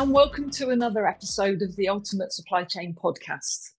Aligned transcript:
and 0.00 0.14
welcome 0.14 0.48
to 0.48 0.70
another 0.70 1.06
episode 1.06 1.60
of 1.60 1.76
the 1.76 1.86
Ultimate 1.86 2.32
Supply 2.32 2.64
Chain 2.64 2.96
Podcast. 2.98 3.72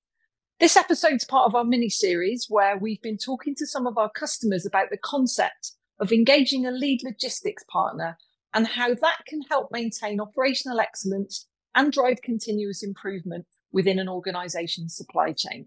This 0.60 0.78
episode's 0.78 1.26
part 1.26 1.48
of 1.48 1.56
our 1.56 1.64
mini 1.64 1.90
series 1.90 2.46
where 2.48 2.78
we've 2.78 3.02
been 3.02 3.18
talking 3.18 3.56
to 3.56 3.66
some 3.66 3.88
of 3.88 3.98
our 3.98 4.12
customers 4.12 4.64
about 4.64 4.92
the 4.92 5.00
concept 5.00 5.72
of 6.00 6.12
engaging 6.12 6.68
a 6.68 6.72
lead 6.72 7.02
logistics 7.04 7.64
partner 7.64 8.20
and 8.54 8.68
how 8.68 8.94
that 8.94 9.24
can 9.26 9.42
help 9.50 9.70
maintain 9.72 10.22
operational 10.22 10.80
excellence 10.80 11.48
and 11.74 11.92
drive 11.92 12.22
continuous 12.22 12.84
improvement 12.84 13.48
within 13.72 13.98
an 13.98 14.08
organization's 14.08 14.96
supply 14.96 15.34
chain. 15.34 15.66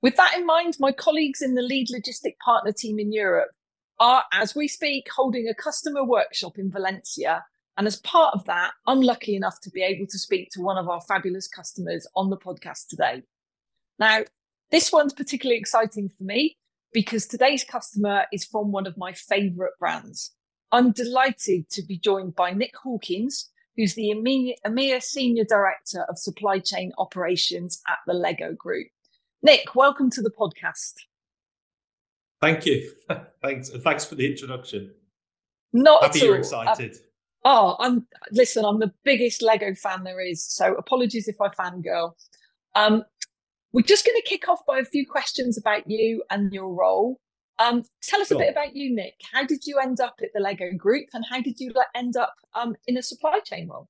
With 0.00 0.14
that 0.14 0.36
in 0.36 0.46
mind, 0.46 0.76
my 0.78 0.92
colleagues 0.92 1.42
in 1.42 1.56
the 1.56 1.62
lead 1.62 1.88
logistic 1.88 2.36
partner 2.44 2.70
team 2.70 3.00
in 3.00 3.12
Europe 3.12 3.50
are, 3.98 4.22
as 4.32 4.54
we 4.54 4.68
speak, 4.68 5.08
holding 5.16 5.48
a 5.48 5.60
customer 5.60 6.04
workshop 6.04 6.52
in 6.56 6.70
Valencia. 6.70 7.46
And 7.76 7.86
as 7.86 8.00
part 8.00 8.34
of 8.34 8.44
that, 8.46 8.72
I'm 8.86 9.02
lucky 9.02 9.36
enough 9.36 9.60
to 9.62 9.70
be 9.70 9.82
able 9.82 10.06
to 10.06 10.18
speak 10.18 10.50
to 10.52 10.62
one 10.62 10.78
of 10.78 10.88
our 10.88 11.00
fabulous 11.02 11.46
customers 11.46 12.06
on 12.16 12.30
the 12.30 12.36
podcast 12.36 12.88
today. 12.88 13.22
Now, 13.98 14.22
this 14.70 14.90
one's 14.90 15.12
particularly 15.12 15.58
exciting 15.58 16.08
for 16.08 16.24
me 16.24 16.56
because 16.92 17.26
today's 17.26 17.64
customer 17.64 18.24
is 18.32 18.44
from 18.44 18.72
one 18.72 18.86
of 18.86 18.96
my 18.96 19.12
favorite 19.12 19.74
brands. 19.78 20.34
I'm 20.72 20.92
delighted 20.92 21.68
to 21.70 21.82
be 21.82 21.98
joined 21.98 22.34
by 22.34 22.52
Nick 22.52 22.74
Hawkins, 22.82 23.50
who's 23.76 23.94
the 23.94 24.10
EMEA 24.66 25.02
Senior 25.02 25.44
Director 25.44 26.06
of 26.08 26.18
Supply 26.18 26.58
Chain 26.58 26.92
Operations 26.98 27.82
at 27.88 27.98
the 28.06 28.14
Lego 28.14 28.54
Group. 28.54 28.88
Nick, 29.42 29.74
welcome 29.74 30.10
to 30.10 30.22
the 30.22 30.30
podcast. 30.30 30.94
Thank 32.40 32.66
you. 32.66 32.90
thanks. 33.42 33.68
Thanks 33.68 34.04
for 34.04 34.14
the 34.14 34.26
introduction. 34.26 34.92
Not 35.72 36.02
Happy 36.02 36.20
at 36.20 36.24
you're 36.24 36.34
all. 36.34 36.38
Uh, 36.38 36.72
excited. 36.72 36.96
Oh, 37.48 37.76
I'm 37.78 38.08
listen. 38.32 38.64
I'm 38.64 38.80
the 38.80 38.92
biggest 39.04 39.40
Lego 39.40 39.72
fan 39.76 40.02
there 40.02 40.20
is. 40.20 40.44
So 40.44 40.74
apologies 40.74 41.28
if 41.28 41.36
I 41.40 41.48
fangirl. 41.48 42.14
Um, 42.74 43.04
we're 43.72 43.82
just 43.82 44.04
going 44.04 44.16
to 44.20 44.28
kick 44.28 44.48
off 44.48 44.66
by 44.66 44.80
a 44.80 44.84
few 44.84 45.06
questions 45.06 45.56
about 45.56 45.88
you 45.88 46.24
and 46.28 46.52
your 46.52 46.74
role. 46.74 47.20
Um, 47.60 47.84
tell 48.02 48.20
us 48.20 48.28
Sure. 48.28 48.38
a 48.38 48.40
bit 48.40 48.50
about 48.50 48.74
you, 48.74 48.92
Nick. 48.92 49.14
How 49.32 49.44
did 49.44 49.64
you 49.64 49.78
end 49.78 50.00
up 50.00 50.16
at 50.24 50.30
the 50.34 50.40
Lego 50.40 50.72
Group, 50.76 51.06
and 51.12 51.24
how 51.30 51.40
did 51.40 51.60
you 51.60 51.72
end 51.94 52.16
up 52.16 52.34
um, 52.54 52.74
in 52.88 52.98
a 52.98 53.02
supply 53.02 53.38
chain 53.44 53.68
role? 53.68 53.88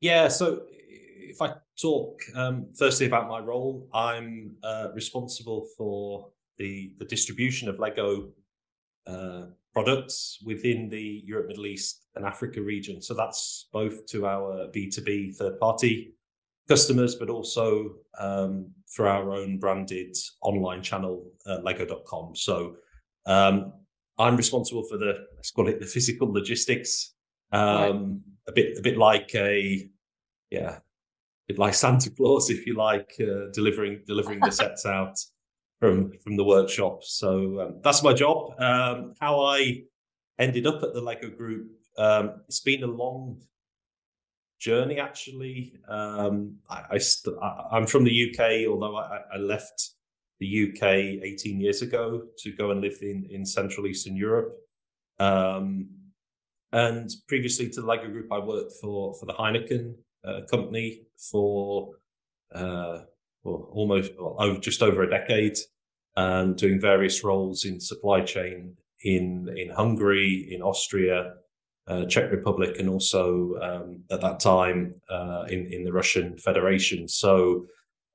Yeah. 0.00 0.26
So 0.26 0.62
if 0.68 1.40
I 1.40 1.54
talk 1.80 2.22
um, 2.34 2.66
firstly 2.76 3.06
about 3.06 3.28
my 3.28 3.38
role, 3.38 3.88
I'm 3.94 4.56
uh, 4.64 4.88
responsible 4.94 5.68
for 5.78 6.30
the 6.58 6.92
the 6.98 7.04
distribution 7.04 7.68
of 7.68 7.78
Lego 7.78 8.30
uh, 9.06 9.46
products 9.76 10.38
within 10.42 10.88
the 10.88 11.22
Europe, 11.30 11.48
Middle 11.48 11.66
East, 11.66 12.06
and 12.14 12.24
Africa 12.24 12.62
region. 12.62 13.02
So 13.02 13.12
that's 13.12 13.68
both 13.74 14.06
to 14.06 14.26
our 14.26 14.68
B 14.72 14.88
two 14.90 15.02
B 15.02 15.32
third 15.32 15.58
party 15.60 16.14
customers, 16.66 17.14
but 17.16 17.28
also 17.28 17.96
um, 18.18 18.70
through 18.90 19.08
our 19.08 19.34
own 19.38 19.58
branded 19.58 20.16
online 20.40 20.82
channel, 20.82 21.30
uh, 21.46 21.58
Lego.com. 21.62 22.34
So 22.34 22.76
um, 23.26 23.74
I'm 24.16 24.36
responsible 24.38 24.84
for 24.84 24.96
the 24.96 25.12
let's 25.36 25.50
call 25.50 25.68
it 25.68 25.78
the 25.78 25.86
physical 25.86 26.32
logistics. 26.32 27.12
Um, 27.52 28.22
A 28.48 28.52
bit, 28.52 28.78
a 28.78 28.82
bit 28.88 28.96
like 28.96 29.30
a 29.34 29.90
yeah, 30.56 30.72
a 30.76 31.46
bit 31.48 31.58
like 31.58 31.74
Santa 31.74 32.10
Claus, 32.16 32.48
if 32.48 32.66
you 32.66 32.74
like, 32.88 33.12
uh, 33.20 33.50
delivering 33.52 33.94
delivering 34.06 34.40
the 34.40 34.52
sets 34.52 34.86
out 34.96 35.18
from 35.80 36.12
from 36.22 36.36
the 36.36 36.44
workshop. 36.44 37.04
So 37.04 37.60
um, 37.60 37.80
that's 37.82 38.02
my 38.02 38.12
job. 38.12 38.60
Um, 38.60 39.14
how 39.20 39.40
I 39.40 39.82
ended 40.38 40.66
up 40.66 40.82
at 40.82 40.92
the 40.94 41.00
Lego 41.00 41.30
Group, 41.30 41.68
um, 41.98 42.42
it's 42.48 42.60
been 42.60 42.82
a 42.82 42.86
long 42.86 43.40
journey 44.58 44.98
actually. 44.98 45.74
Um, 45.88 46.56
I, 46.70 46.98
I 47.42 47.62
I'm 47.72 47.86
from 47.86 48.04
the 48.04 48.30
UK, 48.30 48.68
although 48.68 48.96
I, 48.96 49.20
I 49.34 49.36
left 49.38 49.90
the 50.40 50.70
UK 50.70 50.82
18 50.82 51.60
years 51.60 51.82
ago 51.82 52.22
to 52.38 52.52
go 52.52 52.70
and 52.70 52.80
live 52.80 52.98
in 53.02 53.26
in 53.30 53.44
Central 53.44 53.86
Eastern 53.86 54.16
Europe. 54.16 54.54
Um, 55.18 55.88
and 56.72 57.08
previously 57.28 57.70
to 57.70 57.80
the 57.80 57.86
Lego 57.86 58.08
Group, 58.08 58.32
I 58.32 58.38
worked 58.38 58.72
for 58.80 59.14
for 59.14 59.26
the 59.26 59.34
Heineken 59.34 59.94
uh, 60.24 60.40
company 60.50 61.02
for 61.30 61.92
uh, 62.54 63.00
well, 63.46 63.68
almost 63.72 64.10
over, 64.18 64.58
just 64.60 64.82
over 64.82 65.02
a 65.02 65.10
decade, 65.10 65.56
and 66.16 66.56
doing 66.56 66.80
various 66.80 67.22
roles 67.22 67.64
in 67.64 67.80
supply 67.80 68.20
chain 68.22 68.76
in 69.02 69.48
in 69.56 69.68
Hungary, 69.70 70.48
in 70.50 70.62
Austria, 70.62 71.34
uh, 71.86 72.04
Czech 72.06 72.30
Republic, 72.30 72.76
and 72.78 72.88
also 72.88 73.54
um, 73.62 74.02
at 74.10 74.20
that 74.20 74.40
time 74.40 74.94
uh, 75.08 75.44
in 75.48 75.66
in 75.72 75.84
the 75.84 75.92
Russian 75.92 76.36
Federation. 76.38 77.08
So. 77.08 77.66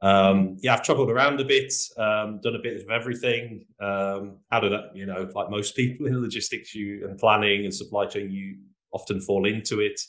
Um, 0.03 0.58
yeah, 0.64 0.74
I've 0.74 0.81
traveled 0.81 1.12
around 1.12 1.40
a 1.40 1.46
bit, 1.46 1.72
um, 1.96 2.40
done 2.42 2.56
a 2.56 2.63
bit 2.63 2.81
of 2.81 2.90
everything. 2.90 3.66
Um, 3.80 4.40
how 4.50 4.59
did 4.59 4.74
I, 4.74 4.80
you 4.96 5.06
know, 5.06 5.30
like 5.36 5.52
most 5.52 5.75
people 5.75 6.08
in 6.08 6.19
logistics, 6.19 6.74
you 6.74 7.08
and 7.08 7.19
planning 7.19 7.66
and 7.66 7.72
supply 7.72 8.08
chain, 8.08 8.31
you 8.31 8.58
often 8.92 9.22
fall 9.22 9.46
into 9.46 9.80
it 9.80 10.02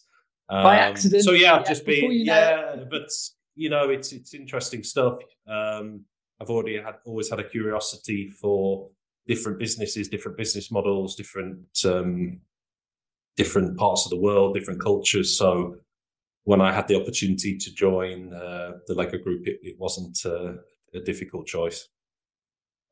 By 0.49 0.77
um, 0.81 0.91
accident, 0.91 1.25
So 1.25 1.33
yeah, 1.33 1.54
I've 1.54 1.62
yeah, 1.62 1.69
just 1.69 1.84
been 1.84 2.10
yeah, 2.10 2.77
but 2.91 3.09
you 3.55 3.71
know, 3.71 3.91
it's 3.91 4.13
it's 4.13 4.35
interesting 4.35 4.83
stuff. 4.83 5.19
Um, 5.49 6.05
I've 6.41 6.51
already 6.51 6.81
had 6.81 6.97
always 7.05 7.31
had 7.31 7.41
a 7.41 7.49
curiosity 7.49 8.31
for 8.31 8.89
different 9.27 9.59
businesses, 9.59 10.09
different 10.09 10.37
business 10.37 10.71
models, 10.71 11.15
different 11.15 11.67
um, 11.85 12.41
different 13.37 13.79
parts 13.79 14.05
of 14.05 14.11
the 14.11 14.19
world, 14.19 14.55
different 14.55 14.81
cultures. 14.81 15.37
So 15.37 15.77
when 16.45 16.61
I 16.61 16.73
had 16.73 16.89
the 16.89 17.01
opportunity 17.01 17.57
to 17.57 17.75
join 17.75 18.33
uh, 18.33 18.73
the 18.87 18.95
Lego 18.95 19.19
Group, 19.19 19.47
it, 19.47 19.59
it 19.63 19.77
wasn't 19.79 20.19
uh, 20.25 20.55
a 20.95 21.01
difficult 21.05 21.47
choice. 21.47 21.89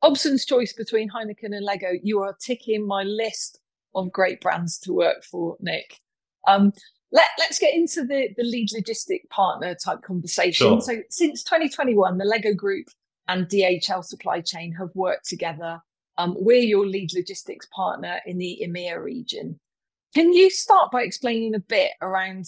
Hobson's 0.01 0.45
choice 0.45 0.73
between 0.73 1.09
Heineken 1.09 1.55
and 1.55 1.63
Lego. 1.63 1.89
You 2.01 2.21
are 2.21 2.35
ticking 2.41 2.87
my 2.87 3.03
list 3.03 3.59
of 3.93 4.11
great 4.11 4.41
brands 4.41 4.79
to 4.79 4.93
work 4.93 5.23
for, 5.23 5.57
Nick. 5.59 5.99
Um, 6.47 6.73
let, 7.11 7.27
let's 7.39 7.59
get 7.59 7.73
into 7.73 8.03
the, 8.03 8.29
the 8.37 8.43
lead 8.43 8.69
logistic 8.69 9.29
partner 9.29 9.75
type 9.75 10.01
conversation. 10.01 10.67
Sure. 10.67 10.81
So, 10.81 11.01
since 11.09 11.43
2021, 11.43 12.17
the 12.17 12.25
Lego 12.25 12.53
Group 12.53 12.87
and 13.27 13.47
DHL 13.47 14.03
Supply 14.03 14.41
Chain 14.41 14.73
have 14.73 14.89
worked 14.93 15.27
together. 15.27 15.81
Um, 16.17 16.35
we're 16.39 16.61
your 16.61 16.85
lead 16.85 17.11
logistics 17.13 17.67
partner 17.73 18.19
in 18.25 18.37
the 18.37 18.61
EMEA 18.65 19.01
region. 19.01 19.59
Can 20.13 20.33
you 20.33 20.49
start 20.49 20.91
by 20.91 21.03
explaining 21.03 21.55
a 21.55 21.59
bit 21.59 21.91
around 22.01 22.45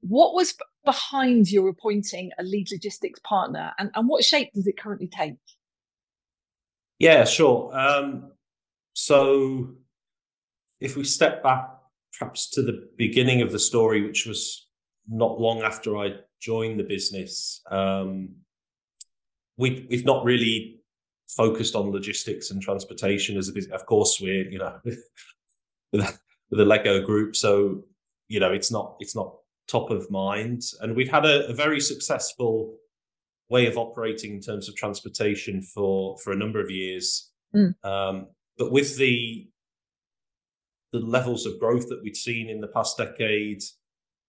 what 0.00 0.34
was 0.34 0.54
behind 0.84 1.50
your 1.50 1.68
appointing 1.68 2.30
a 2.38 2.42
lead 2.42 2.68
logistics 2.72 3.20
partner 3.20 3.72
and, 3.78 3.90
and 3.94 4.08
what 4.08 4.24
shape 4.24 4.52
does 4.54 4.66
it 4.66 4.78
currently 4.78 5.06
take? 5.06 5.34
Yeah, 6.98 7.24
sure. 7.24 7.76
Um, 7.78 8.32
so 8.94 9.74
if 10.80 10.96
we 10.96 11.04
step 11.04 11.42
back 11.42 11.68
perhaps 12.18 12.48
to 12.50 12.62
the 12.62 12.88
beginning 12.96 13.42
of 13.42 13.52
the 13.52 13.58
story, 13.58 14.02
which 14.02 14.26
was 14.26 14.66
not 15.08 15.40
long 15.40 15.62
after 15.62 15.96
I 15.96 16.14
joined 16.40 16.78
the 16.78 16.84
business, 16.84 17.60
um, 17.70 18.30
we, 19.56 19.86
we've 19.90 20.04
not 20.04 20.24
really 20.24 20.80
focused 21.28 21.74
on 21.74 21.90
logistics 21.90 22.50
and 22.50 22.60
transportation 22.60 23.36
as 23.36 23.48
a 23.48 23.52
business. 23.52 23.74
Of 23.74 23.86
course, 23.86 24.18
we're, 24.20 24.48
you 24.50 24.58
know, 24.58 24.78
with, 25.92 26.18
the 26.50 26.66
Lego 26.66 27.00
group. 27.00 27.34
So, 27.34 27.82
you 28.28 28.38
know, 28.38 28.52
it's 28.52 28.70
not, 28.70 28.96
it's 29.00 29.16
not 29.16 29.34
top 29.68 29.90
of 29.90 30.10
mind. 30.10 30.62
And 30.80 30.94
we've 30.94 31.10
had 31.10 31.24
a, 31.24 31.48
a 31.48 31.54
very 31.54 31.80
successful 31.80 32.76
way 33.48 33.66
of 33.66 33.76
operating 33.76 34.32
in 34.32 34.40
terms 34.40 34.68
of 34.68 34.76
transportation 34.76 35.62
for 35.62 36.16
for 36.18 36.32
a 36.32 36.36
number 36.36 36.60
of 36.60 36.70
years. 36.70 37.30
Mm. 37.54 37.74
Um, 37.84 38.26
but 38.58 38.72
with 38.72 38.96
the 38.96 39.48
the 40.92 41.00
levels 41.00 41.46
of 41.46 41.58
growth 41.58 41.88
that 41.88 42.02
we'd 42.02 42.16
seen 42.16 42.48
in 42.48 42.60
the 42.60 42.68
past 42.68 42.98
decade, 42.98 43.62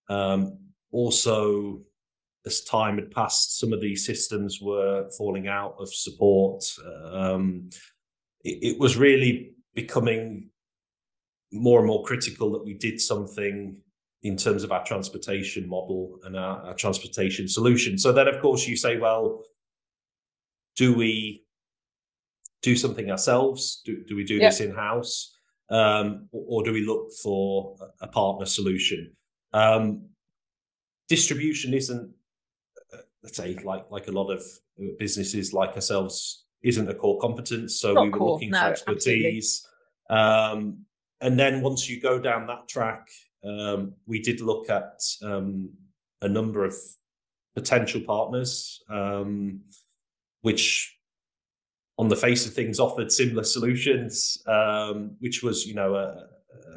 um, 0.10 0.58
also 0.92 1.82
as 2.46 2.62
time 2.62 2.96
had 2.96 3.12
passed, 3.12 3.60
some 3.60 3.72
of 3.72 3.80
these 3.82 4.06
systems 4.06 4.60
were 4.62 5.10
falling 5.18 5.48
out 5.48 5.76
of 5.80 5.94
support. 5.94 6.64
Um, 7.06 7.70
it, 8.44 8.74
it 8.74 8.80
was 8.80 8.98
really 8.98 9.54
becoming 9.76 10.50
more 11.52 11.80
and 11.80 11.88
more 11.88 12.04
critical 12.04 12.52
that 12.52 12.66
we 12.66 12.74
did 12.74 13.00
something 13.00 13.78
in 14.24 14.38
terms 14.38 14.64
of 14.64 14.72
our 14.72 14.84
transportation 14.86 15.68
model 15.68 16.18
and 16.24 16.36
our, 16.36 16.62
our 16.64 16.74
transportation 16.74 17.48
solution. 17.48 17.98
So 17.98 18.12
then, 18.12 18.28
of 18.28 18.42
course, 18.42 18.68
you 18.68 18.76
say, 18.76 18.98
well, 18.98 19.44
do 20.76 20.94
we 20.96 21.46
do 22.62 22.76
something 22.76 23.12
ourselves? 23.12 23.82
Do, 23.86 24.04
do 24.06 24.16
we 24.16 24.24
do 24.24 24.36
Yeah. 24.36 24.50
this 24.50 24.62
in 24.62 24.74
house? 24.74 25.33
Um, 25.70 26.28
or, 26.32 26.46
or 26.48 26.64
do 26.64 26.74
we 26.74 26.86
look 26.86 27.12
for 27.22 27.76
a 28.02 28.06
a 28.06 28.08
partner 28.08 28.46
solution? 28.46 29.16
Um, 29.54 30.10
distribution 31.08 31.74
isn't, 31.74 32.12
uh, 32.94 32.98
let's 33.24 33.38
say, 33.38 33.58
like 33.64 33.86
like 33.90 34.08
a 34.08 34.12
lot 34.12 34.30
of 34.30 34.42
uh, 34.80 34.94
businesses 35.00 35.54
like 35.54 35.76
ourselves, 35.76 36.46
isn't 36.64 36.90
a 36.90 36.94
core 36.94 37.20
competence. 37.20 37.80
So 37.80 37.94
Not 37.94 38.04
we 38.04 38.10
were 38.10 38.18
core, 38.18 38.32
looking 38.34 38.52
no, 38.52 38.60
for 38.60 38.72
expertise. 38.72 39.66
Um, 40.10 40.86
and 41.22 41.40
then 41.40 41.62
once 41.62 41.90
you 41.90 42.02
go 42.02 42.20
down 42.20 42.48
that 42.48 42.68
track, 42.68 43.08
um, 43.44 43.94
we 44.06 44.20
did 44.20 44.42
look 44.42 44.70
at 44.70 45.00
um, 45.22 45.72
a 46.22 46.28
number 46.28 46.66
of 46.66 46.76
potential 47.56 48.02
partners, 48.02 48.82
um, 48.90 49.62
which 50.42 50.98
on 51.98 52.08
the 52.08 52.16
face 52.16 52.46
of 52.46 52.54
things 52.54 52.80
offered 52.80 53.12
similar 53.12 53.44
solutions, 53.44 54.38
um, 54.48 55.16
which 55.20 55.44
was, 55.44 55.66
you 55.66 55.76
know, 55.76 55.96
a, 55.96 56.26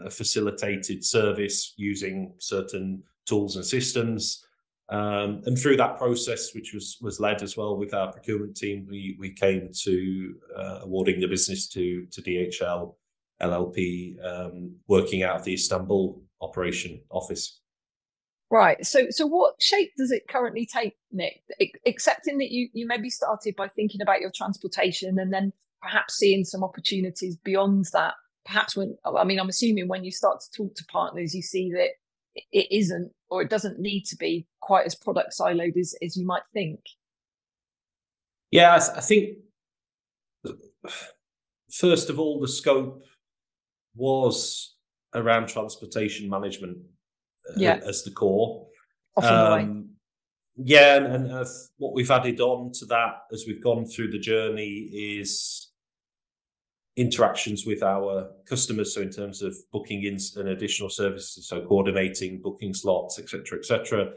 a, 0.05 0.11
facilitated 0.11 1.05
service 1.05 1.73
using 1.77 2.35
certain 2.39 3.03
tools 3.25 3.57
and 3.57 3.65
systems. 3.65 4.45
Um, 4.89 5.43
and 5.47 5.59
through 5.59 5.79
that 5.79 5.97
process, 5.97 6.55
which 6.55 6.73
was 6.73 6.99
was 7.01 7.19
led 7.19 7.43
as 7.43 7.57
well 7.57 7.77
with 7.77 7.93
our 7.93 8.13
procurement 8.13 8.57
team, 8.57 8.87
we 8.89 9.17
we 9.19 9.33
came 9.33 9.71
to 9.83 10.35
uh, 10.57 10.79
awarding 10.83 11.19
the 11.19 11.27
business 11.27 11.67
to 11.71 12.07
to 12.07 12.23
DHL 12.23 12.95
LLP, 13.43 14.25
um, 14.25 14.77
working 14.87 15.23
out 15.23 15.37
of 15.37 15.45
the 15.45 15.55
Istanbul 15.55 16.23
operation 16.41 17.01
office. 17.11 17.61
Right. 18.51 18.85
So, 18.87 19.07
so 19.11 19.27
what 19.27 19.61
shape 19.61 19.93
does 19.97 20.13
it 20.13 20.29
currently 20.29 20.67
take, 20.67 20.95
Nick? 21.11 21.43
Accepting 21.85 22.39
that 22.39 22.51
you 22.51 22.69
you 22.73 22.87
maybe 22.87 23.11
started 23.11 23.57
by 23.57 23.69
thinking 23.69 24.01
about 24.01 24.21
your 24.21 24.31
transportation, 24.35 25.19
and 25.19 25.33
then 25.33 25.53
perhaps 25.83 26.17
seeing 26.17 26.45
some 26.45 26.63
opportunities 26.63 27.37
beyond 27.37 27.87
that. 27.93 28.15
Perhaps 28.45 28.77
when 28.77 28.97
I 29.05 29.25
mean, 29.25 29.41
I'm 29.41 29.49
assuming 29.49 29.89
when 29.89 30.05
you 30.05 30.13
start 30.13 30.41
to 30.41 30.51
talk 30.57 30.77
to 30.77 30.85
partners, 30.85 31.35
you 31.35 31.43
see 31.43 31.73
that 31.73 31.91
it 32.53 32.67
isn't 32.71 33.11
or 33.29 33.43
it 33.43 33.51
doesn't 33.51 33.81
need 33.81 34.05
to 34.05 34.17
be 34.17 34.47
quite 34.61 34.87
as 34.87 34.95
product 34.95 35.35
siloed 35.39 35.77
as, 35.77 35.95
as 36.03 36.17
you 36.17 36.27
might 36.27 36.43
think. 36.53 36.81
Yeah, 38.51 38.75
I, 38.75 39.01
think 39.01 39.39
first 41.71 42.11
of 42.11 42.21
all, 42.21 42.41
the 42.41 42.49
scope 42.49 43.03
was 43.95 44.77
around 45.15 45.49
transportation 45.49 46.29
management 46.31 46.79
yeah. 47.57 47.81
as 47.87 48.03
the 48.03 48.11
core. 48.11 48.67
Um, 49.23 49.91
yeah, 50.57 50.97
and, 50.97 51.07
and 51.07 51.33
uh, 51.33 51.45
what 51.79 51.95
we've 51.95 52.11
added 52.11 52.41
on 52.41 52.73
to 52.73 52.87
that 52.87 53.23
as 53.33 53.45
we've 53.47 53.63
gone 53.63 53.85
through 53.85 54.11
the 54.11 54.19
journey 54.19 54.91
is 54.93 55.71
interactions 56.97 57.67
with 57.67 57.83
our 57.83 58.31
customers. 58.49 58.95
So 58.95 59.03
in 59.03 59.11
terms 59.11 59.43
of 59.43 59.55
booking 59.71 60.05
in 60.05 60.19
an 60.37 60.49
additional 60.49 60.89
services, 60.89 61.47
so 61.47 61.61
coordinating 61.67 62.41
booking 62.41 62.73
slots, 62.73 63.19
etc., 63.19 63.59
etc. 63.59 64.13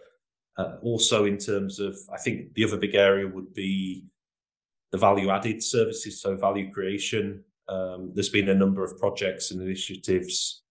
Uh, 0.58 0.76
also 0.82 1.26
in 1.26 1.38
terms 1.38 1.80
of, 1.80 1.98
I 2.14 2.18
think 2.18 2.54
the 2.54 2.66
other 2.66 2.78
big 2.78 2.96
area 2.96 3.28
would 3.28 3.54
be 3.54 4.06
the 4.92 4.98
value 4.98 5.30
added 5.30 5.62
services, 5.62 6.22
so 6.22 6.36
value 6.36 6.72
creation. 6.72 7.44
Um, 7.68 8.12
there's 8.14 8.30
been 8.30 8.50
a 8.50 8.56
number 8.56 8.84
of 8.84 8.98
projects 8.98 9.52
and 9.52 9.62
initiatives 9.62 10.64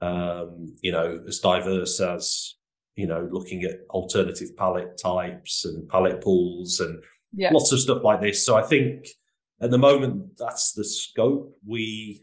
um, 0.00 0.76
you 0.80 0.92
know, 0.92 1.20
as 1.26 1.38
diverse 1.38 2.00
as, 2.00 2.54
you 2.94 3.06
know, 3.06 3.28
looking 3.30 3.62
at 3.64 3.80
alternative 3.90 4.56
pallet 4.56 4.98
types 5.02 5.64
and 5.64 5.88
pallet 5.88 6.20
pools 6.20 6.80
and 6.80 7.02
yeah. 7.32 7.50
lots 7.52 7.72
of 7.72 7.80
stuff 7.80 8.02
like 8.02 8.20
this. 8.20 8.44
So 8.44 8.56
I 8.56 8.62
think 8.62 9.06
at 9.60 9.70
the 9.70 9.78
moment 9.78 10.36
that's 10.38 10.72
the 10.72 10.84
scope. 10.84 11.56
We 11.66 12.22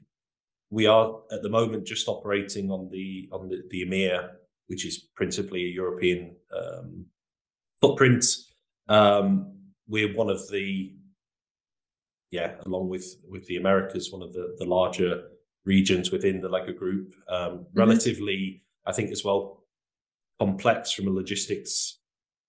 we 0.69 0.87
are 0.87 1.19
at 1.31 1.43
the 1.43 1.49
moment 1.49 1.85
just 1.85 2.07
operating 2.07 2.71
on 2.71 2.89
the 2.91 3.29
on 3.31 3.49
the, 3.49 3.63
the 3.69 3.85
EMEA, 3.85 4.29
which 4.67 4.85
is 4.85 5.07
principally 5.15 5.65
a 5.65 5.69
European 5.69 6.35
um, 6.55 7.05
footprint. 7.79 8.25
Um, 8.87 9.55
we're 9.87 10.15
one 10.15 10.29
of 10.29 10.49
the 10.49 10.93
yeah, 12.31 12.55
along 12.65 12.89
with 12.89 13.05
with 13.29 13.45
the 13.45 13.57
Americas, 13.57 14.11
one 14.11 14.23
of 14.23 14.33
the 14.33 14.55
the 14.57 14.65
larger 14.65 15.23
regions 15.65 16.11
within 16.11 16.41
the 16.41 16.49
Lego 16.49 16.73
group. 16.73 17.15
Um, 17.29 17.51
mm-hmm. 17.51 17.79
Relatively, 17.79 18.63
I 18.85 18.91
think, 18.91 19.11
as 19.11 19.23
well, 19.23 19.63
complex 20.39 20.91
from 20.91 21.07
a 21.07 21.11
logistics 21.11 21.99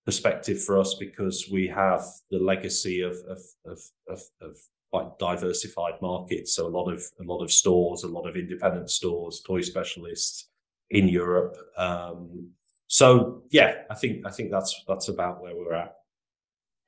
perspective 0.05 0.63
for 0.63 0.79
us 0.79 0.95
because 0.95 1.49
we 1.51 1.67
have 1.69 2.03
the 2.31 2.39
legacy 2.39 3.01
of 3.01 3.17
of 3.29 3.41
of, 3.65 3.81
of, 4.09 4.21
of 4.41 4.57
quite 4.91 5.19
diversified 5.19 5.95
markets. 6.01 6.55
So 6.55 6.67
a 6.67 6.69
lot 6.69 6.93
of 6.93 7.03
a 7.21 7.25
lot 7.25 7.43
of 7.43 7.51
stores, 7.51 8.05
a 8.05 8.09
lot 8.09 8.29
of 8.29 8.37
independent 8.37 8.91
stores, 8.91 9.43
toy 9.47 9.61
specialists 9.61 10.49
in 10.91 11.09
Europe. 11.09 11.57
Um, 11.77 12.51
so 12.87 13.43
yeah, 13.51 13.83
I 13.91 13.95
think 13.95 14.27
I 14.27 14.31
think 14.31 14.51
that's 14.51 14.85
that's 14.87 15.09
about 15.09 15.43
where 15.43 15.57
we're 15.57 15.75
at. 15.75 15.95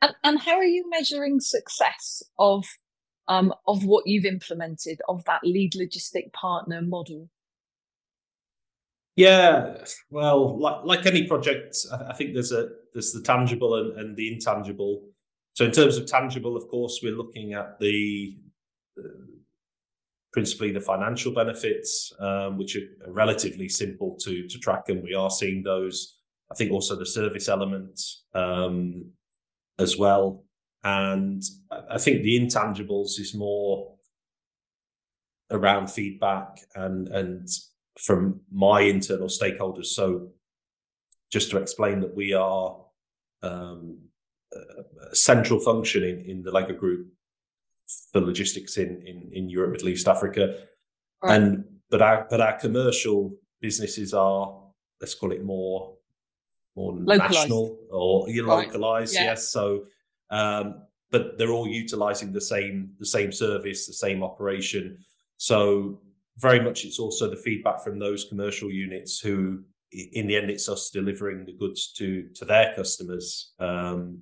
And, 0.02 0.14
and 0.22 0.40
how 0.40 0.56
are 0.56 0.64
you 0.64 0.88
measuring 0.90 1.40
success 1.40 2.22
of 2.38 2.64
um, 3.28 3.52
of 3.66 3.84
what 3.84 4.06
you've 4.06 4.24
implemented 4.24 5.00
of 5.08 5.24
that 5.24 5.42
lead 5.44 5.72
logistic 5.72 6.32
partner 6.32 6.82
model? 6.82 7.28
Yeah, 9.16 9.78
well, 10.10 10.58
like, 10.60 10.84
like 10.84 11.06
any 11.06 11.26
project, 11.26 11.74
I, 12.06 12.12
think 12.12 12.34
there's 12.34 12.52
a 12.52 12.68
there's 12.92 13.12
the 13.12 13.22
tangible 13.22 13.76
and, 13.76 13.98
and 13.98 14.16
the 14.16 14.30
intangible. 14.30 15.08
So 15.54 15.64
in 15.64 15.70
terms 15.70 15.96
of 15.96 16.06
tangible, 16.06 16.54
of 16.54 16.68
course, 16.68 17.00
we're 17.02 17.16
looking 17.16 17.54
at 17.54 17.80
the 17.80 18.36
uh, 18.98 19.08
principally 20.34 20.70
the 20.70 20.82
financial 20.82 21.32
benefits, 21.32 22.12
um, 22.20 22.58
which 22.58 22.76
are 22.76 23.10
relatively 23.10 23.70
simple 23.70 24.18
to 24.20 24.46
to 24.46 24.58
track, 24.58 24.84
and 24.88 25.02
we 25.02 25.14
are 25.14 25.30
seeing 25.30 25.62
those. 25.62 26.18
I 26.52 26.54
think 26.54 26.70
also 26.70 26.94
the 26.94 27.06
service 27.06 27.48
element 27.48 27.98
um, 28.34 29.10
as 29.78 29.96
well. 29.96 30.45
And 30.86 31.42
I 31.90 31.98
think 31.98 32.22
the 32.22 32.38
intangibles 32.38 33.18
is 33.18 33.34
more 33.34 33.96
around 35.50 35.90
feedback 35.90 36.60
and 36.76 37.08
and 37.08 37.48
from 38.06 38.40
my 38.52 38.82
internal 38.82 39.26
stakeholders. 39.26 39.86
So 39.86 40.28
just 41.32 41.50
to 41.50 41.56
explain 41.58 42.00
that 42.00 42.14
we 42.14 42.34
are 42.34 42.76
um, 43.42 43.98
a 45.10 45.16
central 45.16 45.58
function 45.58 46.04
in, 46.04 46.18
in 46.30 46.42
the 46.42 46.52
Lego 46.52 46.74
Group 46.74 47.08
for 48.12 48.20
logistics 48.20 48.76
in, 48.76 49.02
in, 49.10 49.30
in 49.32 49.48
Europe, 49.48 49.72
Middle 49.72 49.88
East, 49.88 50.06
Africa. 50.06 50.44
Right. 51.22 51.34
And 51.34 51.64
but 51.90 52.00
our 52.00 52.28
but 52.30 52.40
our 52.40 52.56
commercial 52.58 53.34
businesses 53.60 54.14
are, 54.14 54.62
let's 55.00 55.16
call 55.16 55.32
it 55.32 55.42
more 55.44 55.96
more 56.76 56.92
localized. 56.92 57.32
national 57.32 57.78
or 57.90 58.26
right. 58.26 58.68
localized, 58.68 59.14
yeah. 59.14 59.24
yes. 59.30 59.50
So 59.50 59.86
um, 60.30 60.82
but 61.10 61.38
they're 61.38 61.52
all 61.52 61.68
utilizing 61.68 62.32
the 62.32 62.40
same 62.40 62.90
the 62.98 63.06
same 63.06 63.32
service, 63.32 63.86
the 63.86 63.92
same 63.92 64.22
operation. 64.22 64.98
So 65.36 66.00
very 66.38 66.60
much 66.60 66.84
it's 66.84 66.98
also 66.98 67.30
the 67.30 67.36
feedback 67.36 67.82
from 67.82 67.98
those 67.98 68.24
commercial 68.24 68.70
units 68.70 69.20
who 69.20 69.62
in 69.92 70.26
the 70.26 70.36
end 70.36 70.50
it's 70.50 70.68
us 70.68 70.90
delivering 70.90 71.46
the 71.46 71.52
goods 71.52 71.92
to 71.92 72.28
to 72.34 72.44
their 72.44 72.74
customers 72.74 73.52
um, 73.60 74.20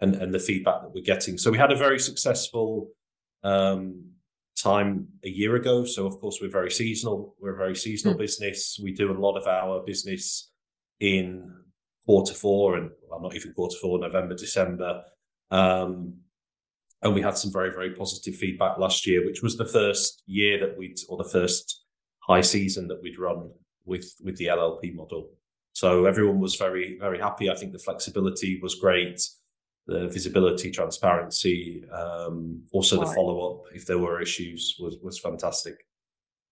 and 0.00 0.14
and 0.16 0.32
the 0.32 0.38
feedback 0.38 0.82
that 0.82 0.92
we're 0.94 1.02
getting. 1.02 1.38
So 1.38 1.50
we 1.50 1.58
had 1.58 1.72
a 1.72 1.76
very 1.76 1.98
successful 1.98 2.90
um, 3.42 4.04
time 4.58 5.08
a 5.24 5.28
year 5.28 5.56
ago. 5.56 5.84
So 5.84 6.06
of 6.06 6.18
course 6.20 6.38
we're 6.40 6.50
very 6.50 6.70
seasonal. 6.70 7.34
We're 7.40 7.54
a 7.54 7.58
very 7.58 7.76
seasonal 7.76 8.14
mm. 8.14 8.20
business. 8.20 8.78
We 8.82 8.92
do 8.92 9.10
a 9.10 9.18
lot 9.18 9.36
of 9.36 9.46
our 9.46 9.82
business 9.84 10.50
in 11.00 11.52
quarter 12.06 12.34
four 12.34 12.76
and 12.76 12.90
well, 13.08 13.20
not 13.20 13.34
even 13.34 13.52
quarter 13.52 13.76
four 13.82 13.98
november 13.98 14.34
december 14.34 15.02
um, 15.50 16.14
and 17.02 17.14
we 17.14 17.22
had 17.22 17.36
some 17.36 17.52
very, 17.52 17.70
very 17.70 17.90
positive 17.90 18.34
feedback 18.34 18.78
last 18.78 19.06
year, 19.06 19.24
which 19.24 19.42
was 19.42 19.56
the 19.56 19.66
first 19.66 20.22
year 20.26 20.58
that 20.60 20.76
we'd, 20.76 20.98
or 21.08 21.16
the 21.18 21.28
first 21.28 21.84
high 22.20 22.40
season 22.40 22.88
that 22.88 23.02
we'd 23.02 23.18
run 23.18 23.50
with 23.84 24.14
with 24.22 24.36
the 24.36 24.46
LLP 24.46 24.94
model. 24.94 25.30
So 25.72 26.06
everyone 26.06 26.40
was 26.40 26.56
very, 26.56 26.96
very 26.98 27.18
happy. 27.18 27.50
I 27.50 27.54
think 27.54 27.72
the 27.72 27.78
flexibility 27.78 28.58
was 28.62 28.76
great, 28.76 29.20
the 29.86 30.08
visibility, 30.08 30.70
transparency, 30.70 31.84
um, 31.92 32.64
also 32.72 32.98
the 32.98 33.14
follow 33.14 33.50
up 33.50 33.64
if 33.74 33.86
there 33.86 33.98
were 33.98 34.20
issues 34.20 34.76
was 34.80 34.96
was 35.02 35.18
fantastic. 35.18 35.86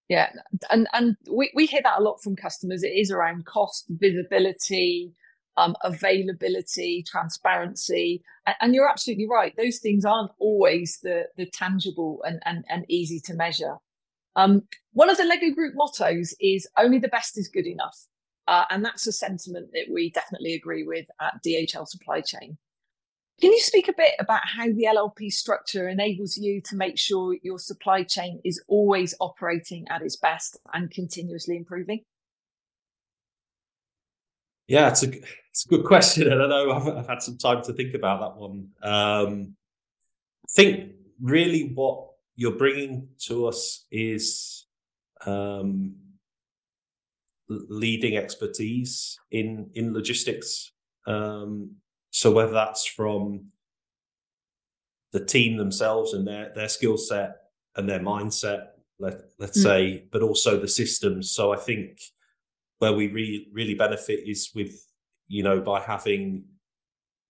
Yeah, 0.09 0.31
and 0.71 0.87
and 0.93 1.17
we, 1.31 1.51
we 1.55 1.67
hear 1.67 1.81
that 1.83 1.99
a 1.99 2.03
lot 2.03 2.23
from 2.23 2.37
customers. 2.37 2.83
It 2.83 2.93
is 2.93 3.11
around 3.11 3.47
cost, 3.47 3.87
visibility, 3.89 5.13
um, 5.57 5.77
availability, 5.83 7.05
transparency. 7.07 8.23
And, 8.47 8.57
and, 8.61 8.75
you're 8.75 8.89
absolutely 8.89 9.29
right. 9.31 9.55
Those 9.57 9.79
things 9.79 10.05
aren't 10.05 10.33
always 10.39 10.99
the, 11.03 11.25
the 11.37 11.47
tangible 11.47 12.23
and, 12.27 12.41
and, 12.45 12.65
and 12.69 12.85
easy 12.89 13.21
to 13.21 13.35
measure. 13.35 13.77
Um, 14.37 14.63
one 14.93 15.11
of 15.11 15.17
the 15.17 15.25
Lego 15.25 15.55
Group 15.55 15.75
mottos 15.77 16.35
is 16.41 16.69
only 16.77 16.99
the 16.99 17.09
best 17.09 17.39
is 17.39 17.49
good 17.49 17.67
enough. 17.67 18.07
Uh, 18.47 18.65
and 18.71 18.85
that's 18.85 19.07
a 19.07 19.13
sentiment 19.13 19.71
that 19.73 19.87
we 19.91 20.11
definitely 20.11 20.55
agree 20.55 20.85
with 20.85 21.07
at 21.21 21.43
DHL 21.45 21.87
Supply 21.87 22.21
Chain. 22.21 22.59
Can 23.41 23.53
you 23.53 23.61
speak 23.61 23.89
a 23.89 23.95
bit 23.97 24.15
about 24.21 24.43
how 24.45 24.67
the 24.67 24.87
LLP 24.95 25.33
structure 25.33 25.89
enables 25.89 26.37
you 26.37 26.61
to 26.63 26.77
make 26.77 26.99
sure 26.99 27.37
your 27.43 27.59
supply 27.59 28.05
chain 28.05 28.41
is 28.45 28.63
always 28.69 29.15
operating 29.19 29.87
at 29.89 30.03
its 30.03 30.17
best 30.17 30.57
and 30.73 30.91
continuously 30.91 31.57
improving? 31.57 32.05
Yeah, 34.67 34.89
it's 34.89 35.03
a 35.03 35.11
it's 35.51 35.67
a 35.67 35.69
good 35.69 35.85
question, 35.85 36.33
and 36.33 36.43
I 36.43 36.47
know 36.47 36.73
I've, 36.73 36.89
I've 36.89 37.07
had 37.07 37.23
some 37.23 37.39
time 37.39 37.63
to 37.65 37.73
think 37.73 37.95
about 37.95 38.21
that 38.21 38.41
one. 38.41 38.69
Um, 38.83 39.57
I 40.45 40.49
think 40.51 40.93
really 41.21 41.73
what 41.75 42.09
you're 42.37 42.57
bringing 42.57 43.09
to 43.27 43.47
us 43.47 43.87
is 43.91 44.67
um, 45.27 45.95
leading 47.49 48.17
expertise 48.17 49.19
in 49.31 49.71
in 49.75 49.93
logistics. 49.93 50.73
Um, 51.07 51.77
so 52.11 52.31
whether 52.31 52.53
that's 52.53 52.87
from 52.87 53.47
the 55.13 55.25
team 55.25 55.57
themselves 55.57 56.15
and 56.15 56.27
their 56.27 56.53
their 56.55 56.69
skill 56.69 56.97
set 56.97 57.37
and 57.77 57.89
their 57.89 58.01
mindset, 58.01 58.69
let 58.99 59.21
let's 59.39 59.59
mm. 59.59 59.63
say, 59.63 60.05
but 60.11 60.23
also 60.23 60.59
the 60.59 60.69
systems. 60.69 61.31
So 61.31 61.53
I 61.53 61.57
think 61.57 62.01
where 62.79 62.93
we 62.93 63.09
really 63.09 63.49
really 63.53 63.75
benefit 63.75 64.29
is 64.29 64.51
with 64.55 64.75
you 65.29 65.43
know 65.43 65.61
by 65.61 65.81
having 65.81 66.45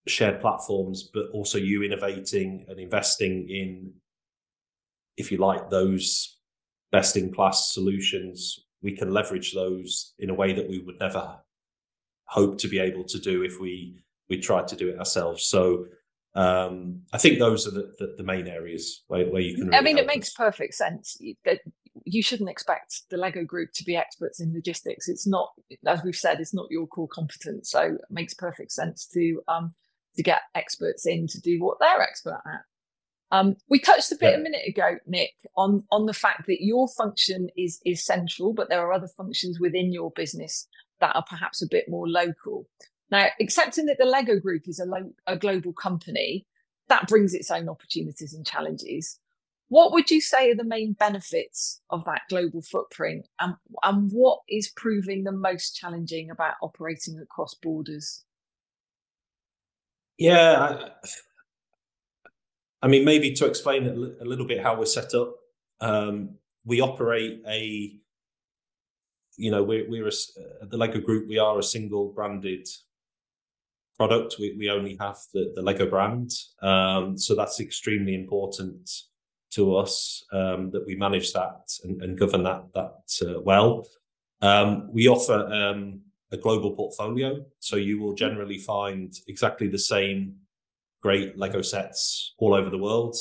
shared 0.06 0.40
platforms, 0.40 1.10
but 1.12 1.26
also 1.32 1.58
you 1.58 1.82
innovating 1.82 2.66
and 2.68 2.78
investing 2.78 3.48
in, 3.48 3.92
if 5.16 5.32
you 5.32 5.38
like, 5.38 5.70
those 5.70 6.38
best 6.92 7.16
in 7.16 7.32
class 7.32 7.72
solutions. 7.72 8.60
We 8.82 8.96
can 8.96 9.12
leverage 9.12 9.54
those 9.54 10.14
in 10.18 10.28
a 10.28 10.34
way 10.34 10.52
that 10.52 10.68
we 10.68 10.80
would 10.80 11.00
never 11.00 11.38
hope 12.26 12.58
to 12.58 12.68
be 12.68 12.78
able 12.78 13.04
to 13.04 13.18
do 13.18 13.42
if 13.42 13.58
we 13.58 14.02
we 14.28 14.38
tried 14.40 14.68
to 14.68 14.76
do 14.76 14.88
it 14.88 14.98
ourselves. 14.98 15.44
So 15.44 15.86
um, 16.34 17.02
I 17.12 17.18
think 17.18 17.38
those 17.38 17.66
are 17.66 17.70
the, 17.70 17.92
the, 17.98 18.14
the 18.18 18.22
main 18.22 18.46
areas 18.46 19.04
where, 19.06 19.26
where 19.26 19.40
you 19.40 19.54
can. 19.54 19.66
Really 19.66 19.78
I 19.78 19.80
mean, 19.82 19.98
it 19.98 20.06
makes 20.06 20.28
us. 20.28 20.34
perfect 20.34 20.74
sense 20.74 21.16
you 22.04 22.22
shouldn't 22.22 22.50
expect 22.50 23.02
the 23.10 23.16
Lego 23.16 23.44
Group 23.44 23.70
to 23.74 23.84
be 23.84 23.96
experts 23.96 24.40
in 24.40 24.52
logistics. 24.52 25.08
It's 25.08 25.26
not, 25.26 25.50
as 25.86 26.02
we've 26.02 26.16
said, 26.16 26.40
it's 26.40 26.54
not 26.54 26.70
your 26.70 26.86
core 26.86 27.08
competence. 27.08 27.70
So 27.70 27.80
it 27.80 28.00
makes 28.10 28.34
perfect 28.34 28.72
sense 28.72 29.06
to 29.14 29.40
um, 29.48 29.74
to 30.16 30.22
get 30.22 30.42
experts 30.54 31.06
in 31.06 31.26
to 31.28 31.40
do 31.40 31.62
what 31.62 31.78
they're 31.80 32.02
expert 32.02 32.40
at. 32.46 32.62
Um, 33.30 33.56
we 33.68 33.80
touched 33.80 34.12
a 34.12 34.16
bit 34.16 34.32
yeah. 34.32 34.38
a 34.38 34.42
minute 34.42 34.68
ago, 34.68 34.96
Nick, 35.06 35.32
on 35.56 35.84
on 35.90 36.06
the 36.06 36.12
fact 36.12 36.46
that 36.46 36.64
your 36.64 36.88
function 36.88 37.48
is 37.56 37.80
is 37.84 38.04
central, 38.04 38.52
but 38.52 38.68
there 38.68 38.80
are 38.80 38.92
other 38.92 39.08
functions 39.08 39.58
within 39.60 39.92
your 39.92 40.10
business 40.10 40.68
that 41.00 41.16
are 41.16 41.24
perhaps 41.28 41.62
a 41.62 41.68
bit 41.68 41.88
more 41.88 42.08
local. 42.08 42.66
Now, 43.10 43.26
accepting 43.40 43.86
that 43.86 43.98
the 43.98 44.06
Lego 44.06 44.40
Group 44.40 44.62
is 44.66 44.78
a, 44.78 44.86
lo- 44.86 45.12
a 45.26 45.36
global 45.36 45.72
company, 45.72 46.46
that 46.88 47.08
brings 47.08 47.34
its 47.34 47.50
own 47.50 47.68
opportunities 47.68 48.34
and 48.34 48.46
challenges. 48.46 49.18
What 49.68 49.92
would 49.92 50.10
you 50.10 50.20
say 50.20 50.50
are 50.50 50.54
the 50.54 50.64
main 50.64 50.92
benefits 50.92 51.80
of 51.90 52.04
that 52.04 52.22
global 52.28 52.62
footprint, 52.62 53.26
and, 53.40 53.54
and 53.82 54.10
what 54.12 54.40
is 54.48 54.70
proving 54.76 55.24
the 55.24 55.32
most 55.32 55.74
challenging 55.74 56.30
about 56.30 56.54
operating 56.62 57.18
across 57.18 57.54
borders? 57.54 58.24
Yeah, 60.18 60.60
I, 60.60 60.90
I 62.82 62.88
mean, 62.88 63.04
maybe 63.04 63.32
to 63.32 63.46
explain 63.46 63.86
a 63.86 64.24
little 64.24 64.46
bit 64.46 64.62
how 64.62 64.78
we're 64.78 64.84
set 64.84 65.14
up, 65.14 65.34
um, 65.80 66.36
we 66.64 66.80
operate 66.80 67.42
a, 67.48 67.98
you 69.36 69.50
know, 69.50 69.62
we're, 69.62 69.88
we're 69.88 70.06
a, 70.06 70.66
the 70.66 70.76
Lego 70.76 71.00
Group. 71.00 71.28
We 71.28 71.38
are 71.38 71.58
a 71.58 71.62
single 71.62 72.12
branded 72.12 72.68
product. 73.96 74.36
We, 74.38 74.54
we 74.58 74.70
only 74.70 74.96
have 75.00 75.18
the, 75.32 75.52
the 75.54 75.62
Lego 75.62 75.88
brand. 75.88 76.30
Um, 76.62 77.16
so 77.16 77.34
that's 77.34 77.58
extremely 77.58 78.14
important 78.14 78.90
to 79.54 79.76
us 79.76 80.24
um, 80.32 80.70
that 80.70 80.84
we 80.86 80.96
manage 80.96 81.32
that 81.32 81.72
and, 81.84 82.02
and 82.02 82.18
govern 82.18 82.42
that 82.44 82.64
that 82.74 83.28
uh, 83.28 83.40
well. 83.40 83.86
Um, 84.40 84.92
we 84.92 85.08
offer 85.08 85.46
um, 85.52 86.00
a 86.32 86.36
global 86.36 86.72
portfolio, 86.72 87.44
so 87.58 87.76
you 87.76 88.00
will 88.00 88.14
generally 88.14 88.58
find 88.58 89.14
exactly 89.26 89.68
the 89.68 89.78
same 89.78 90.36
great 91.02 91.38
Lego 91.38 91.62
sets 91.62 92.34
all 92.38 92.54
over 92.54 92.70
the 92.70 92.78
world. 92.78 93.16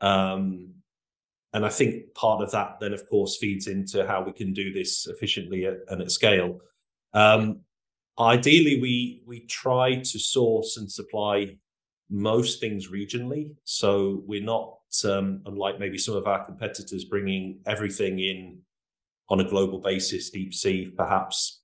Um, 0.00 0.74
and 1.52 1.66
I 1.66 1.68
think 1.68 2.14
part 2.14 2.42
of 2.42 2.50
that 2.52 2.78
then, 2.80 2.92
of 2.92 3.08
course, 3.08 3.36
feeds 3.36 3.66
into 3.66 4.06
how 4.06 4.22
we 4.22 4.32
can 4.32 4.52
do 4.52 4.72
this 4.72 5.06
efficiently 5.06 5.64
and 5.64 6.00
at 6.00 6.10
scale. 6.10 6.60
Um, 7.12 7.60
Ideally, 8.20 8.82
we 8.82 9.22
we 9.24 9.46
try 9.46 9.94
to 9.94 10.18
source 10.18 10.76
and 10.76 10.92
supply 10.92 11.56
most 12.10 12.60
things 12.60 12.88
regionally, 12.88 13.54
so 13.64 14.22
we're 14.26 14.42
not 14.42 14.79
um, 15.04 15.40
unlike 15.46 15.78
maybe 15.78 15.98
some 15.98 16.16
of 16.16 16.26
our 16.26 16.44
competitors 16.44 17.04
bringing 17.04 17.60
everything 17.66 18.18
in 18.18 18.58
on 19.28 19.40
a 19.40 19.48
global 19.48 19.78
basis, 19.78 20.30
deep 20.30 20.52
sea 20.52 20.92
perhaps. 20.96 21.62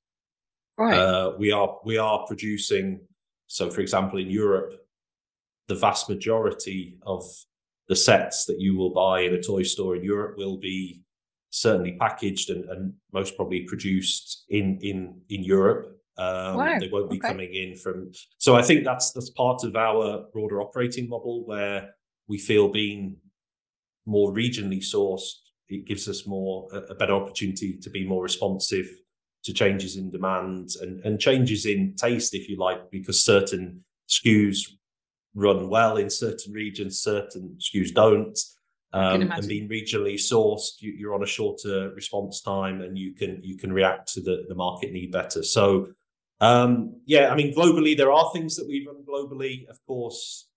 Right. 0.78 0.98
Uh, 0.98 1.32
we 1.38 1.52
are 1.52 1.78
we 1.84 1.98
are 1.98 2.24
producing. 2.26 3.00
So, 3.48 3.70
for 3.70 3.80
example, 3.80 4.18
in 4.18 4.30
Europe, 4.30 4.74
the 5.68 5.74
vast 5.74 6.08
majority 6.08 6.98
of 7.06 7.24
the 7.88 7.96
sets 7.96 8.44
that 8.46 8.60
you 8.60 8.76
will 8.76 8.90
buy 8.90 9.20
in 9.20 9.34
a 9.34 9.42
toy 9.42 9.62
store 9.62 9.96
in 9.96 10.04
Europe 10.04 10.36
will 10.36 10.58
be 10.58 11.02
certainly 11.50 11.92
packaged 11.92 12.50
and, 12.50 12.64
and 12.66 12.92
most 13.12 13.36
probably 13.36 13.62
produced 13.62 14.44
in 14.48 14.78
in 14.82 15.20
in 15.28 15.42
Europe. 15.42 15.92
Um, 16.18 16.56
wow. 16.56 16.78
They 16.78 16.88
won't 16.88 17.10
be 17.10 17.18
okay. 17.18 17.28
coming 17.28 17.52
in 17.52 17.76
from. 17.76 18.10
So 18.38 18.56
I 18.56 18.62
think 18.62 18.84
that's 18.84 19.12
that's 19.12 19.30
part 19.30 19.64
of 19.64 19.76
our 19.76 20.26
broader 20.32 20.60
operating 20.60 21.08
model 21.08 21.44
where 21.46 21.95
we 22.28 22.38
feel 22.38 22.68
being 22.68 23.16
more 24.06 24.32
regionally 24.32 24.78
sourced, 24.78 25.32
it 25.68 25.86
gives 25.86 26.08
us 26.08 26.26
more 26.26 26.68
a, 26.72 26.78
a 26.92 26.94
better 26.94 27.14
opportunity 27.14 27.76
to 27.78 27.90
be 27.90 28.06
more 28.06 28.22
responsive 28.22 28.88
to 29.44 29.52
changes 29.52 29.96
in 29.96 30.10
demand 30.10 30.70
and, 30.80 31.04
and 31.04 31.20
changes 31.20 31.66
in 31.66 31.94
taste, 31.96 32.34
if 32.34 32.48
you 32.48 32.56
like, 32.58 32.90
because 32.90 33.24
certain 33.24 33.84
SKUs 34.08 34.70
run 35.34 35.68
well 35.68 35.96
in 35.96 36.10
certain 36.10 36.52
regions, 36.52 37.00
certain 37.00 37.56
SKUs 37.60 37.92
don't. 37.92 38.38
Um, 38.92 39.30
and 39.30 39.48
being 39.48 39.68
regionally 39.68 40.14
sourced, 40.14 40.80
you, 40.80 41.10
are 41.10 41.14
on 41.14 41.22
a 41.22 41.26
shorter 41.26 41.90
response 41.90 42.40
time, 42.40 42.80
and 42.80 42.96
you 42.96 43.12
can 43.12 43.40
you 43.42 43.58
can 43.58 43.70
react 43.70 44.12
to 44.14 44.22
the, 44.22 44.44
the 44.48 44.54
market 44.54 44.92
need 44.92 45.12
better. 45.12 45.42
So 45.42 45.88
um, 46.40 47.00
yeah, 47.04 47.28
I 47.28 47.34
mean, 47.34 47.54
globally, 47.54 47.96
there 47.96 48.12
are 48.12 48.30
things 48.32 48.56
that 48.56 48.66
we 48.66 48.86
run 48.86 49.04
globally. 49.06 49.68
Of 49.68 49.78
course, 49.86 50.48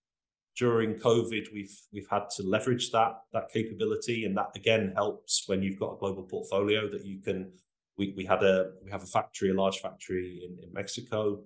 during 0.59 0.95
COVID, 0.95 1.45
we've 1.53 1.75
we've 1.93 2.09
had 2.11 2.29
to 2.35 2.43
leverage 2.43 2.91
that 2.91 3.13
that 3.33 3.49
capability, 3.51 4.25
and 4.25 4.35
that 4.37 4.51
again 4.55 4.91
helps 4.95 5.43
when 5.47 5.63
you've 5.63 5.79
got 5.79 5.93
a 5.93 5.97
global 5.97 6.23
portfolio 6.23 6.89
that 6.89 7.05
you 7.05 7.21
can. 7.21 7.51
We 7.97 8.13
we 8.15 8.25
had 8.25 8.43
a 8.43 8.71
we 8.83 8.91
have 8.91 9.03
a 9.03 9.07
factory, 9.07 9.49
a 9.49 9.53
large 9.53 9.79
factory 9.79 10.41
in, 10.45 10.63
in 10.63 10.73
Mexico, 10.73 11.39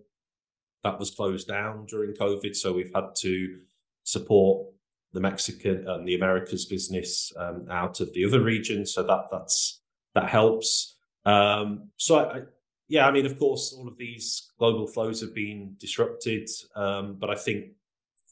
that 0.84 1.00
was 1.00 1.12
closed 1.12 1.48
down 1.48 1.86
during 1.86 2.14
COVID, 2.14 2.56
so 2.56 2.74
we've 2.74 2.92
had 2.94 3.16
to 3.20 3.60
support 4.04 4.68
the 5.14 5.22
Mexican 5.22 5.88
and 5.88 6.08
the 6.08 6.16
Americas 6.16 6.66
business 6.66 7.32
um, 7.38 7.68
out 7.70 8.00
of 8.02 8.12
the 8.14 8.26
other 8.26 8.42
regions. 8.42 8.94
So 8.94 9.04
that 9.04 9.26
that's 9.32 9.82
that 10.16 10.30
helps. 10.30 10.98
Um, 11.26 11.90
so 11.98 12.18
I, 12.18 12.42
yeah, 12.90 13.08
I 13.08 13.12
mean, 13.12 13.26
of 13.26 13.40
course, 13.40 13.74
all 13.78 13.88
of 13.88 13.98
these 13.98 14.52
global 14.60 14.88
flows 14.88 15.22
have 15.22 15.34
been 15.34 15.76
disrupted, 15.80 16.50
um, 16.76 17.18
but 17.20 17.30
I 17.30 17.36
think 17.36 17.68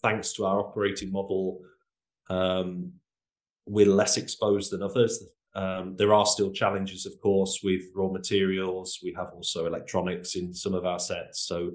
thanks 0.01 0.33
to 0.33 0.45
our 0.45 0.59
operating 0.59 1.11
model, 1.11 1.61
um, 2.29 2.93
we're 3.65 3.85
less 3.85 4.17
exposed 4.17 4.71
than 4.71 4.81
others. 4.81 5.23
Um, 5.53 5.95
there 5.97 6.13
are 6.13 6.25
still 6.25 6.51
challenges, 6.51 7.05
of 7.05 7.19
course, 7.19 7.59
with 7.63 7.81
raw 7.93 8.07
materials. 8.07 8.99
We 9.03 9.13
have 9.17 9.31
also 9.33 9.65
electronics 9.65 10.35
in 10.35 10.53
some 10.53 10.73
of 10.73 10.85
our 10.85 10.99
sets. 10.99 11.41
So, 11.41 11.71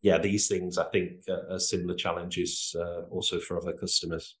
yeah, 0.00 0.18
these 0.18 0.48
things 0.48 0.78
I 0.78 0.84
think 0.84 1.22
are, 1.28 1.58
similar 1.58 1.94
challenges 1.94 2.74
uh, 2.78 3.02
also 3.10 3.40
for 3.40 3.58
other 3.58 3.72
customers. 3.72 4.36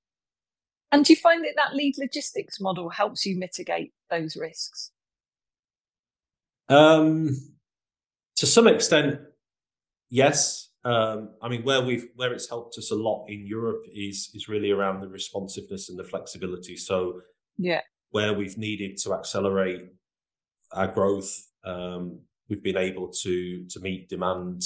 And 0.92 1.04
do 1.04 1.12
you 1.12 1.16
find 1.16 1.44
that 1.44 1.54
that 1.56 1.74
lead 1.74 1.96
logistics 1.98 2.60
model 2.60 2.88
helps 2.88 3.26
you 3.26 3.36
mitigate 3.36 3.92
those 4.10 4.36
risks? 4.36 4.92
Um, 6.68 7.36
to 8.36 8.46
some 8.46 8.66
extent, 8.66 9.20
yes. 10.08 10.70
Um, 10.84 11.30
I 11.40 11.48
mean, 11.48 11.62
where 11.62 11.80
we've 11.80 12.08
where 12.16 12.32
it's 12.32 12.48
helped 12.48 12.76
us 12.76 12.90
a 12.90 12.94
lot 12.94 13.26
in 13.28 13.46
Europe 13.46 13.84
is 13.92 14.30
is 14.34 14.48
really 14.48 14.70
around 14.70 15.00
the 15.00 15.08
responsiveness 15.08 15.88
and 15.88 15.98
the 15.98 16.04
flexibility. 16.04 16.76
So, 16.76 17.20
yeah, 17.56 17.80
where 18.10 18.34
we've 18.34 18.58
needed 18.58 18.98
to 18.98 19.14
accelerate 19.14 19.86
our 20.72 20.88
growth, 20.88 21.32
um, 21.64 22.20
we've 22.48 22.62
been 22.62 22.76
able 22.76 23.08
to 23.22 23.64
to 23.66 23.80
meet 23.80 24.10
demand 24.10 24.62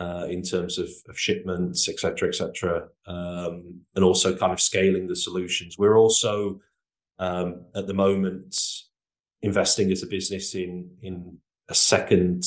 uh, 0.00 0.26
in 0.28 0.42
terms 0.42 0.78
of, 0.78 0.90
of 1.08 1.18
shipments, 1.18 1.88
etc., 1.88 2.28
etc., 2.28 2.88
um, 3.06 3.80
and 3.94 4.04
also 4.04 4.36
kind 4.36 4.52
of 4.52 4.60
scaling 4.60 5.06
the 5.08 5.16
solutions. 5.16 5.76
We're 5.78 5.96
also 5.96 6.60
um, 7.18 7.64
at 7.74 7.86
the 7.86 7.94
moment 7.94 8.60
investing 9.42 9.90
as 9.92 10.02
a 10.02 10.06
business 10.06 10.54
in 10.54 10.90
in 11.02 11.38
a 11.68 11.74
second 11.74 12.44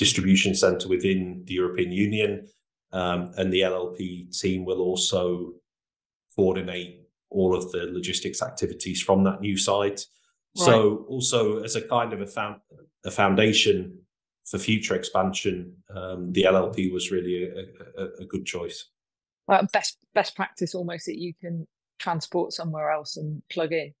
distribution 0.00 0.54
center 0.54 0.88
within 0.88 1.44
the 1.46 1.54
European 1.54 1.92
Union. 1.92 2.48
Um, 2.92 3.32
and 3.36 3.52
the 3.52 3.60
LLP 3.60 4.36
team 4.36 4.64
will 4.64 4.80
also 4.80 5.52
coordinate 6.34 7.02
all 7.28 7.54
of 7.54 7.70
the 7.70 7.82
logistics 7.92 8.42
activities 8.42 9.00
from 9.00 9.22
that 9.24 9.40
new 9.40 9.56
site. 9.56 10.00
Right. 10.58 10.66
So, 10.66 11.04
also 11.08 11.62
as 11.62 11.76
a 11.76 11.82
kind 11.82 12.12
of 12.12 12.20
a, 12.20 12.26
found, 12.26 12.56
a 13.04 13.10
foundation 13.10 14.00
for 14.50 14.58
future 14.58 14.96
expansion, 14.96 15.76
um, 15.94 16.32
the 16.32 16.44
LLP 16.44 16.92
was 16.92 17.12
really 17.12 17.44
a, 17.44 18.02
a, 18.02 18.04
a 18.22 18.24
good 18.24 18.44
choice. 18.44 18.86
Well, 19.46 19.68
best 19.72 19.98
best 20.14 20.34
practice 20.34 20.74
almost 20.74 21.06
that 21.06 21.18
you 21.18 21.32
can 21.40 21.68
transport 21.98 22.52
somewhere 22.52 22.90
else 22.90 23.16
and 23.16 23.42
plug 23.52 23.72
in. 23.72 23.92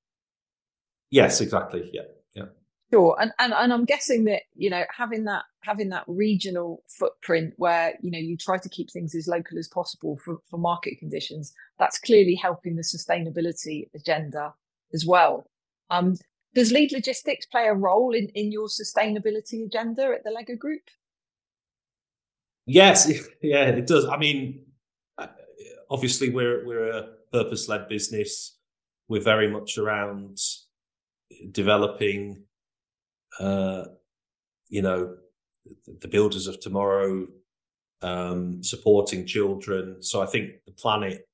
Yes, 1.10 1.40
exactly. 1.40 1.90
Yeah. 1.92 2.08
Sure, 2.92 3.16
and, 3.20 3.30
and 3.38 3.52
and 3.52 3.72
I'm 3.72 3.84
guessing 3.84 4.24
that 4.24 4.42
you 4.56 4.68
know 4.68 4.82
having 4.96 5.24
that 5.24 5.44
having 5.62 5.90
that 5.90 6.02
regional 6.08 6.82
footprint 6.88 7.54
where 7.56 7.94
you 8.02 8.10
know 8.10 8.18
you 8.18 8.36
try 8.36 8.58
to 8.58 8.68
keep 8.68 8.90
things 8.90 9.14
as 9.14 9.28
local 9.28 9.58
as 9.58 9.68
possible 9.68 10.18
for, 10.24 10.38
for 10.50 10.58
market 10.58 10.98
conditions. 10.98 11.52
That's 11.78 12.00
clearly 12.00 12.34
helping 12.34 12.74
the 12.74 12.82
sustainability 12.82 13.88
agenda 13.94 14.54
as 14.92 15.06
well. 15.06 15.46
Um, 15.90 16.16
does 16.54 16.72
lead 16.72 16.90
logistics 16.90 17.46
play 17.46 17.66
a 17.66 17.74
role 17.74 18.12
in 18.12 18.28
in 18.34 18.50
your 18.50 18.66
sustainability 18.66 19.64
agenda 19.64 20.12
at 20.12 20.24
the 20.24 20.32
Lego 20.32 20.56
Group? 20.56 20.82
Yes, 22.66 23.08
yeah, 23.42 23.66
it 23.66 23.86
does. 23.86 24.04
I 24.04 24.16
mean, 24.16 24.64
uh, 25.16 25.28
obviously 25.88 26.30
we're 26.30 26.66
we're 26.66 26.90
a 26.90 27.08
purpose 27.32 27.68
led 27.68 27.88
business. 27.88 28.56
We're 29.06 29.22
very 29.22 29.48
much 29.48 29.78
around 29.78 30.38
developing 31.52 32.44
uh, 33.38 33.84
you 34.68 34.82
know, 34.82 35.16
the 36.00 36.08
builders 36.08 36.46
of 36.46 36.60
tomorrow, 36.60 37.26
um, 38.02 38.62
supporting 38.62 39.26
children. 39.26 40.02
So 40.02 40.22
I 40.22 40.26
think 40.26 40.52
the 40.66 40.72
planet 40.72 41.28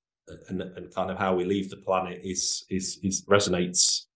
and, 0.48 0.60
and 0.60 0.94
kind 0.94 1.10
of 1.10 1.18
how 1.18 1.34
we 1.34 1.44
leave 1.44 1.70
the 1.70 1.76
planet 1.76 2.20
is 2.24 2.64
is, 2.68 2.98
is 3.02 3.24
resonates 3.26 4.06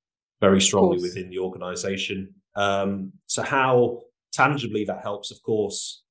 very 0.41 0.61
strongly 0.61 1.01
within 1.01 1.31
the 1.31 1.39
organization. 1.39 2.35
Um, 2.57 3.13
so 3.27 3.43
how 3.43 4.03
tangibly 4.33 4.85
that 4.87 5.03
helps, 5.03 5.31
of 5.31 5.43
course, 5.43 6.03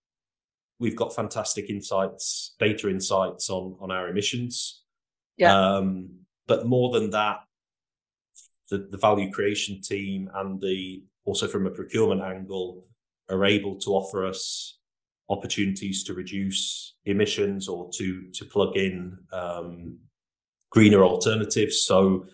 we've 0.79 0.95
got 0.95 1.15
fantastic 1.15 1.69
insights, 1.69 2.55
data 2.59 2.89
insights 2.89 3.49
on 3.49 3.75
on 3.81 3.91
our 3.91 4.07
emissions. 4.07 4.83
Yeah. 5.37 5.55
Um, 5.55 6.09
but 6.47 6.65
more 6.65 6.91
than 6.91 7.11
that, 7.11 7.37
the, 8.69 8.87
the 8.89 8.97
value 8.97 9.31
creation 9.31 9.81
team 9.81 10.29
and 10.33 10.59
the 10.59 11.03
also 11.29 11.47
from 11.47 11.67
a 11.67 11.69
procurement 11.69 12.21
angle, 12.21 12.83
are 13.29 13.45
able 13.45 13.75
to 13.75 13.91
offer 13.91 14.25
us 14.25 14.79
opportunities 15.29 16.03
to 16.03 16.15
reduce 16.15 16.95
emissions 17.05 17.67
or 17.67 17.87
to 17.93 18.05
to 18.33 18.45
plug 18.45 18.75
in 18.75 19.15
um, 19.31 19.99
greener 20.71 21.03
alternatives. 21.03 21.83
So, 21.83 22.25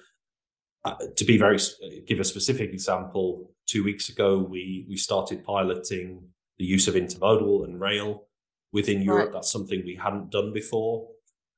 uh, 0.86 0.96
to 1.18 1.25
be 1.25 1.38
very 1.38 1.60
give 2.08 2.22
a 2.22 2.24
specific 2.24 2.72
example, 2.72 3.52
two 3.68 3.84
weeks 3.84 4.08
ago 4.08 4.30
we 4.40 4.86
we 4.88 4.96
started 4.96 5.44
piloting 5.44 6.24
the 6.58 6.66
use 6.66 6.88
of 6.88 6.96
intermodal 6.96 7.66
and 7.66 7.82
rail 7.82 8.28
within 8.72 9.02
Europe. 9.02 9.25
Right. 9.25 9.34
That's 9.34 9.52
something 9.52 9.84
we 9.84 10.00
hadn't 10.02 10.32
done 10.32 10.54
before. 10.54 11.10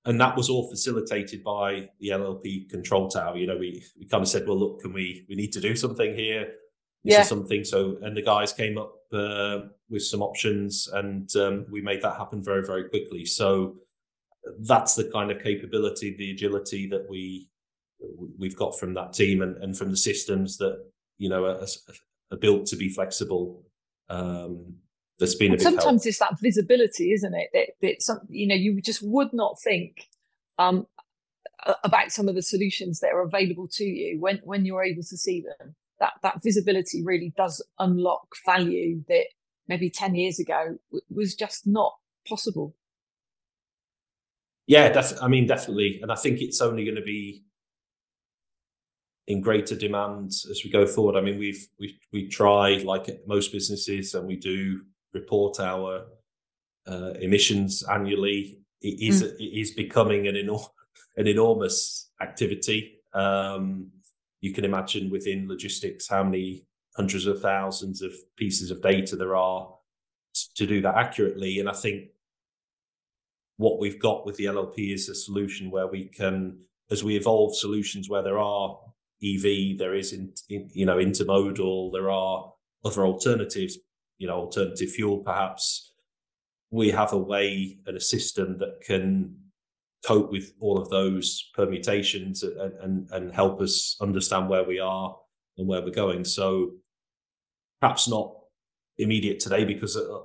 And 0.06 0.20
that 0.22 0.36
was 0.38 0.50
all 0.50 0.70
facilitated 0.70 1.44
by 1.44 1.89
the 2.00 2.10
LLP 2.10 2.70
control 2.70 3.10
tower. 3.10 3.36
You 3.36 3.46
know, 3.46 3.58
we, 3.58 3.84
we 4.00 4.08
kind 4.08 4.24
of 4.24 4.29
said, 4.29 4.48
well, 4.48 4.58
look, 4.58 4.79
can 4.82 4.94
we 4.94 5.25
we 5.29 5.36
need 5.36 5.51
to 5.53 5.62
do 5.62 5.75
something 5.75 6.15
here 6.15 6.48
yeah. 7.11 7.23
something. 7.23 7.63
So, 7.63 7.97
and 8.01 8.15
the 8.15 8.21
guys 8.21 8.53
came 8.53 8.77
up 8.77 8.93
uh, 9.13 9.59
with 9.89 10.03
some 10.03 10.21
options, 10.21 10.87
and 10.87 11.33
um, 11.35 11.65
we 11.71 11.81
made 11.81 12.01
that 12.01 12.17
happen 12.17 12.43
very, 12.43 12.65
very 12.65 12.89
quickly. 12.89 13.25
So, 13.25 13.75
that's 14.59 14.95
the 14.95 15.05
kind 15.05 15.31
of 15.31 15.41
capability, 15.41 16.15
the 16.17 16.31
agility 16.31 16.87
that 16.87 17.07
we 17.09 17.49
we've 18.37 18.55
got 18.55 18.77
from 18.77 18.93
that 18.95 19.13
team, 19.13 19.41
and, 19.41 19.57
and 19.57 19.77
from 19.77 19.91
the 19.91 19.97
systems 19.97 20.57
that 20.57 20.83
you 21.17 21.29
know 21.29 21.45
are, 21.45 21.65
are 22.32 22.38
built 22.38 22.65
to 22.67 22.75
be 22.75 22.89
flexible. 22.89 23.63
Um, 24.10 24.75
that's 25.19 25.36
been 25.36 25.53
and 25.53 25.62
sometimes 25.62 26.03
help. 26.03 26.08
it's 26.08 26.19
that 26.19 26.39
visibility, 26.39 27.12
isn't 27.12 27.34
it? 27.34 27.49
That, 27.53 27.69
that 27.82 28.01
some, 28.03 28.19
you 28.29 28.47
know 28.47 28.55
you 28.55 28.79
just 28.82 29.01
would 29.01 29.34
not 29.34 29.60
think 29.60 30.08
um, 30.60 30.86
about 31.84 32.12
some 32.12 32.29
of 32.29 32.36
the 32.36 32.41
solutions 32.41 32.99
that 32.99 33.13
are 33.13 33.21
available 33.21 33.67
to 33.73 33.84
you 33.84 34.19
when 34.19 34.39
when 34.43 34.65
you're 34.65 34.84
able 34.84 35.03
to 35.03 35.17
see 35.17 35.41
them 35.41 35.75
that 35.99 36.13
that 36.23 36.41
visibility 36.43 37.03
really 37.03 37.33
does 37.36 37.63
unlock 37.79 38.27
value 38.45 39.03
that 39.07 39.25
maybe 39.67 39.89
10 39.89 40.15
years 40.15 40.39
ago 40.39 40.77
was 41.10 41.36
just 41.36 41.67
not 41.67 41.95
possible. 42.27 42.75
Yeah 44.65 44.89
def- 44.89 45.21
i 45.21 45.27
mean 45.27 45.47
definitely. 45.47 45.99
And 46.01 46.12
i 46.12 46.15
think 46.15 46.41
it's 46.41 46.62
only 46.62 46.83
going 46.83 46.95
to 46.95 47.01
be 47.01 47.43
in 49.27 49.41
greater 49.41 49.75
demand 49.75 50.31
as 50.49 50.62
we 50.63 50.69
go 50.69 50.86
forward. 50.86 51.17
I 51.17 51.21
mean 51.21 51.38
we've 51.38 51.67
we 51.79 51.99
we 52.12 52.27
try 52.27 52.77
like 52.77 53.07
most 53.27 53.51
businesses 53.51 54.13
and 54.13 54.27
we 54.27 54.38
do 54.38 54.81
report 55.13 55.60
our 55.60 56.05
uh, 56.88 57.12
emissions 57.19 57.83
annually. 57.91 58.60
It 58.81 58.99
is 59.01 59.23
mm. 59.23 59.36
it 59.39 59.60
is 59.60 59.71
becoming 59.71 60.27
an 60.27 60.36
enor- 60.36 60.69
an 61.17 61.27
enormous 61.27 62.10
activity. 62.21 63.01
Um, 63.13 63.91
you 64.41 64.54
can 64.54 64.65
imagine 64.65 65.10
within 65.10 65.47
logistics 65.47 66.08
how 66.08 66.23
many 66.23 66.65
hundreds 66.95 67.26
of 67.26 67.41
thousands 67.41 68.02
of 68.02 68.13
pieces 68.36 68.71
of 68.71 68.82
data 68.82 69.15
there 69.15 69.36
are 69.36 69.69
to 70.56 70.65
do 70.65 70.82
that 70.82 70.95
accurately. 70.95 71.60
And 71.60 71.69
I 71.69 71.73
think 71.73 72.10
what 73.58 73.80
we've 73.80 74.00
got 74.00 74.26
with 74.26 74.36
the 74.38 74.45
LLP 74.45 74.93
is 74.93 75.10
a 75.10 75.15
solution 75.15 75.71
where 75.71 75.88
we 75.88 76.06
can, 76.06 76.60
as 76.91 77.04
we 77.04 77.15
evolve 77.15 77.56
solutions 77.56 78.10
where 78.10 78.23
there 78.23 78.39
are 78.39 78.78
EV, 79.23 79.78
there 79.78 79.95
is 79.95 80.13
in, 80.13 80.32
in, 80.50 80.69
you 80.73 80.86
know 80.86 80.97
intermodal, 80.97 81.91
there 81.91 82.12
are 82.12 82.54
other 82.86 83.06
alternatives, 83.06 83.78
you 84.19 84.28
know 84.28 84.36
alternative 84.36 84.91
fuel 84.91 85.19
perhaps. 85.19 85.93
We 86.69 86.91
have 86.91 87.13
a 87.13 87.17
way 87.17 87.80
and 87.88 87.97
a 87.97 88.02
system 88.02 88.58
that 88.60 88.82
can 88.86 89.36
cope 90.05 90.31
with 90.31 90.53
all 90.60 90.77
of 90.77 90.89
those 90.89 91.49
permutations 91.53 92.43
and, 92.43 92.73
and, 92.81 93.10
and 93.12 93.33
help 93.33 93.62
us 93.62 93.97
understand 94.01 94.49
where 94.49 94.63
we 94.63 94.79
are 94.79 95.17
and 95.57 95.67
where 95.67 95.81
we're 95.81 95.91
going. 95.91 96.23
So 96.23 96.73
perhaps 97.81 98.07
not 98.07 98.33
immediate 98.97 99.39
today 99.39 99.63
because 99.63 99.95
uh, 99.95 100.19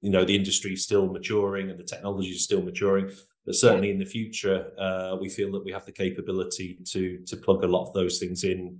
you 0.00 0.10
know 0.10 0.24
the 0.24 0.36
industry 0.36 0.72
is 0.72 0.84
still 0.84 1.06
maturing 1.06 1.70
and 1.70 1.78
the 1.78 1.84
technology 1.84 2.28
is 2.28 2.44
still 2.44 2.62
maturing 2.62 3.10
but 3.46 3.54
certainly 3.54 3.90
in 3.90 3.98
the 3.98 4.04
future 4.04 4.66
uh, 4.78 5.16
we 5.20 5.28
feel 5.28 5.50
that 5.52 5.64
we 5.64 5.72
have 5.72 5.86
the 5.86 5.92
capability 5.92 6.78
to 6.84 7.18
to 7.26 7.36
plug 7.36 7.64
a 7.64 7.66
lot 7.66 7.86
of 7.86 7.94
those 7.94 8.18
things 8.18 8.44
in 8.44 8.78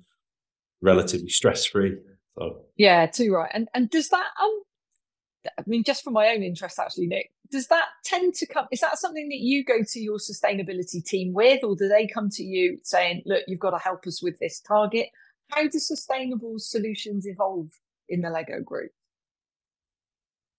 relatively 0.82 1.28
stress 1.28 1.64
free 1.66 1.96
so. 2.38 2.60
Yeah 2.76 3.06
too 3.06 3.32
right. 3.32 3.50
And 3.52 3.68
and 3.74 3.90
does 3.90 4.08
that 4.10 4.28
um 4.40 4.62
i 5.58 5.62
mean 5.66 5.82
just 5.82 6.04
for 6.04 6.10
my 6.10 6.28
own 6.28 6.42
interest 6.42 6.78
actually 6.78 7.06
nick 7.06 7.30
does 7.50 7.68
that 7.68 7.86
tend 8.04 8.34
to 8.34 8.46
come 8.46 8.66
is 8.70 8.80
that 8.80 8.98
something 8.98 9.28
that 9.28 9.38
you 9.38 9.64
go 9.64 9.78
to 9.86 10.00
your 10.00 10.18
sustainability 10.18 11.04
team 11.04 11.32
with 11.32 11.64
or 11.64 11.74
do 11.76 11.88
they 11.88 12.06
come 12.06 12.28
to 12.28 12.42
you 12.42 12.78
saying 12.82 13.22
look 13.26 13.42
you've 13.46 13.58
got 13.58 13.70
to 13.70 13.78
help 13.78 14.06
us 14.06 14.22
with 14.22 14.38
this 14.38 14.60
target. 14.60 15.08
How 15.50 15.66
do 15.66 15.78
sustainable 15.78 16.58
solutions 16.58 17.26
evolve 17.26 17.70
in 18.08 18.20
the 18.20 18.30
lego 18.30 18.60
group? 18.60 18.90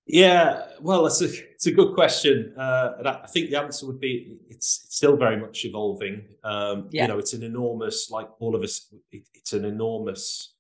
Yeah 0.07 0.63
well 0.81 1.05
it's 1.05 1.21
a 1.21 1.25
it's 1.25 1.67
a 1.67 1.71
good 1.71 1.93
question. 1.93 2.53
Uh, 2.57 2.93
and 2.99 3.07
i 3.07 3.27
think 3.27 3.49
the 3.49 3.59
answer 3.59 3.85
would 3.85 3.99
be 3.99 4.37
it's, 4.49 4.83
it's 4.85 4.95
still 4.95 5.15
very 5.15 5.37
much 5.37 5.65
evolving. 5.65 6.25
Um, 6.43 6.87
yeah. 6.91 7.03
you 7.03 7.07
know 7.09 7.19
it's 7.19 7.33
an 7.33 7.43
enormous 7.43 8.09
like 8.09 8.29
all 8.39 8.55
of 8.55 8.63
us 8.63 8.93
it, 9.11 9.23
it's 9.33 9.53
an 9.53 9.65
enormous 9.65 10.55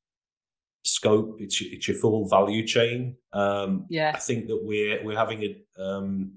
scope. 0.95 1.37
It's 1.39 1.61
it's 1.61 1.87
your 1.87 1.97
full 1.97 2.27
value 2.27 2.65
chain. 2.65 3.15
Um, 3.33 3.85
yeah, 3.89 4.11
I 4.15 4.19
think 4.19 4.47
that 4.47 4.59
we're 4.63 5.03
we're 5.03 5.17
having 5.17 5.43
a 5.43 5.83
um, 5.83 6.31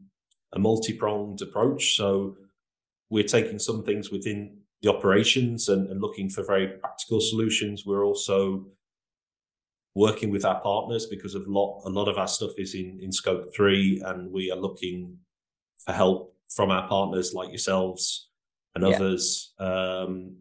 a 0.52 0.58
multi 0.58 0.92
pronged 0.92 1.42
approach. 1.42 1.96
So 1.96 2.36
we're 3.10 3.24
taking 3.24 3.58
some 3.58 3.84
things 3.84 4.10
within 4.10 4.58
the 4.80 4.90
operations 4.90 5.68
and, 5.68 5.88
and 5.88 6.00
looking 6.00 6.28
for 6.28 6.42
very 6.44 6.66
practical 6.66 7.20
solutions. 7.20 7.84
We're 7.86 8.04
also 8.04 8.66
working 9.94 10.30
with 10.30 10.44
our 10.44 10.60
partners 10.60 11.06
because 11.06 11.34
of 11.34 11.46
lot 11.46 11.82
a 11.84 11.90
lot 11.90 12.08
of 12.08 12.16
our 12.18 12.28
stuff 12.28 12.52
is 12.58 12.74
in 12.74 12.98
in 13.02 13.12
scope 13.12 13.54
three, 13.54 14.02
and 14.04 14.30
we 14.30 14.50
are 14.50 14.58
looking 14.58 15.18
for 15.84 15.92
help 15.92 16.34
from 16.54 16.70
our 16.70 16.86
partners 16.88 17.32
like 17.34 17.48
yourselves 17.48 18.28
and 18.74 18.84
yeah. 18.84 18.94
others 18.94 19.54
um, 19.58 20.36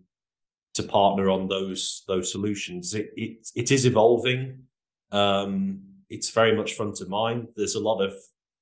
to 0.73 0.83
partner 0.83 1.29
on 1.29 1.47
those 1.47 2.03
those 2.07 2.31
solutions. 2.31 2.93
It 2.93 3.11
it, 3.15 3.47
it 3.55 3.71
is 3.71 3.85
evolving. 3.85 4.63
Um, 5.11 5.81
it's 6.09 6.29
very 6.29 6.55
much 6.55 6.73
front 6.73 7.01
of 7.01 7.09
mind. 7.09 7.47
There's 7.55 7.75
a 7.75 7.79
lot 7.79 8.01
of 8.01 8.13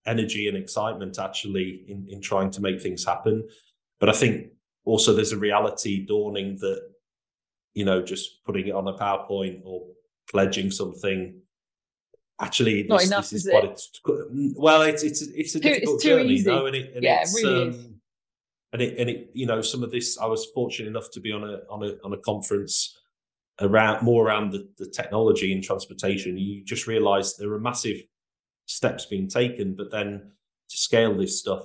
energy 0.05 0.47
and 0.47 0.57
excitement 0.57 1.19
actually 1.19 1.85
in 1.87 2.07
in 2.09 2.21
trying 2.21 2.51
to 2.51 2.61
make 2.61 2.81
things 2.81 3.05
happen. 3.05 3.47
But 3.99 4.09
I 4.09 4.13
think 4.13 4.47
also 4.85 5.13
there's 5.13 5.33
a 5.33 5.37
reality 5.37 6.05
dawning 6.05 6.57
that 6.57 6.81
you 7.73 7.85
know 7.85 8.01
just 8.01 8.43
putting 8.45 8.67
it 8.67 8.75
on 8.75 8.87
a 8.87 8.93
PowerPoint 8.93 9.61
or 9.63 9.87
pledging 10.29 10.71
something 10.71 11.41
actually 12.41 12.83
not 12.83 12.99
this, 12.99 13.07
enough, 13.07 13.29
this 13.29 13.33
is, 13.33 13.45
is 13.47 13.53
what 13.53 13.65
it? 13.65 13.71
it's 13.71 13.91
well 14.57 14.81
it's 14.83 15.03
it's 15.03 15.21
it's 15.21 15.55
a 15.55 15.59
difficult 15.59 15.95
it's 15.95 16.03
journey 16.03 16.33
easy. 16.33 16.43
though 16.45 16.67
and 16.67 16.75
it 16.75 16.93
and 16.95 17.03
yeah, 17.03 17.21
it 17.21 17.29
really 17.35 17.63
um, 17.63 17.69
is 17.69 17.85
and 18.73 18.81
it 18.81 18.97
and 18.99 19.09
it 19.09 19.29
you 19.33 19.45
know 19.45 19.61
some 19.61 19.83
of 19.83 19.91
this 19.91 20.17
I 20.17 20.25
was 20.25 20.45
fortunate 20.53 20.89
enough 20.89 21.09
to 21.11 21.19
be 21.19 21.31
on 21.31 21.43
a 21.43 21.59
on 21.69 21.83
a 21.83 21.95
on 22.03 22.13
a 22.13 22.17
conference 22.17 22.99
around 23.61 24.03
more 24.03 24.25
around 24.25 24.51
the, 24.51 24.67
the 24.77 24.89
technology 24.89 25.51
and 25.53 25.63
transportation. 25.63 26.37
You 26.37 26.63
just 26.63 26.87
realize 26.87 27.35
there 27.35 27.53
are 27.53 27.59
massive 27.59 27.97
steps 28.65 29.05
being 29.05 29.27
taken, 29.27 29.75
but 29.75 29.91
then 29.91 30.31
to 30.69 30.77
scale 30.77 31.17
this 31.17 31.39
stuff, 31.39 31.63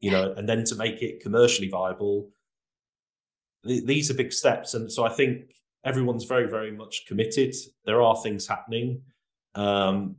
you 0.00 0.10
know, 0.10 0.32
and 0.36 0.48
then 0.48 0.64
to 0.64 0.74
make 0.76 1.02
it 1.02 1.20
commercially 1.20 1.68
viable, 1.68 2.30
th- 3.66 3.84
these 3.84 4.10
are 4.10 4.14
big 4.14 4.32
steps. 4.32 4.74
And 4.74 4.90
so 4.90 5.04
I 5.04 5.10
think 5.10 5.52
everyone's 5.84 6.24
very, 6.24 6.48
very 6.48 6.70
much 6.70 7.04
committed. 7.06 7.54
There 7.84 8.00
are 8.00 8.16
things 8.22 8.46
happening. 8.46 9.02
Um, 9.54 10.16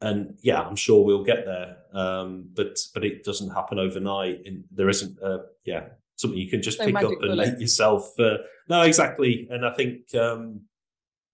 and 0.00 0.38
yeah, 0.42 0.60
I'm 0.60 0.76
sure 0.76 1.04
we'll 1.04 1.24
get 1.24 1.44
there. 1.44 1.76
Um, 1.92 2.50
but 2.54 2.76
but 2.94 3.04
it 3.04 3.24
doesn't 3.24 3.50
happen 3.50 3.78
overnight. 3.78 4.42
And 4.44 4.64
there 4.70 4.88
isn't, 4.88 5.22
uh, 5.22 5.38
yeah, 5.64 5.88
something 6.16 6.38
you 6.38 6.50
can 6.50 6.62
just 6.62 6.78
no 6.78 6.86
pick 6.86 6.96
up 6.96 7.12
and 7.22 7.36
make 7.36 7.60
yourself. 7.60 8.18
Uh, 8.18 8.38
no, 8.68 8.82
exactly. 8.82 9.48
And 9.50 9.64
I 9.64 9.72
think, 9.72 10.14
um, 10.14 10.62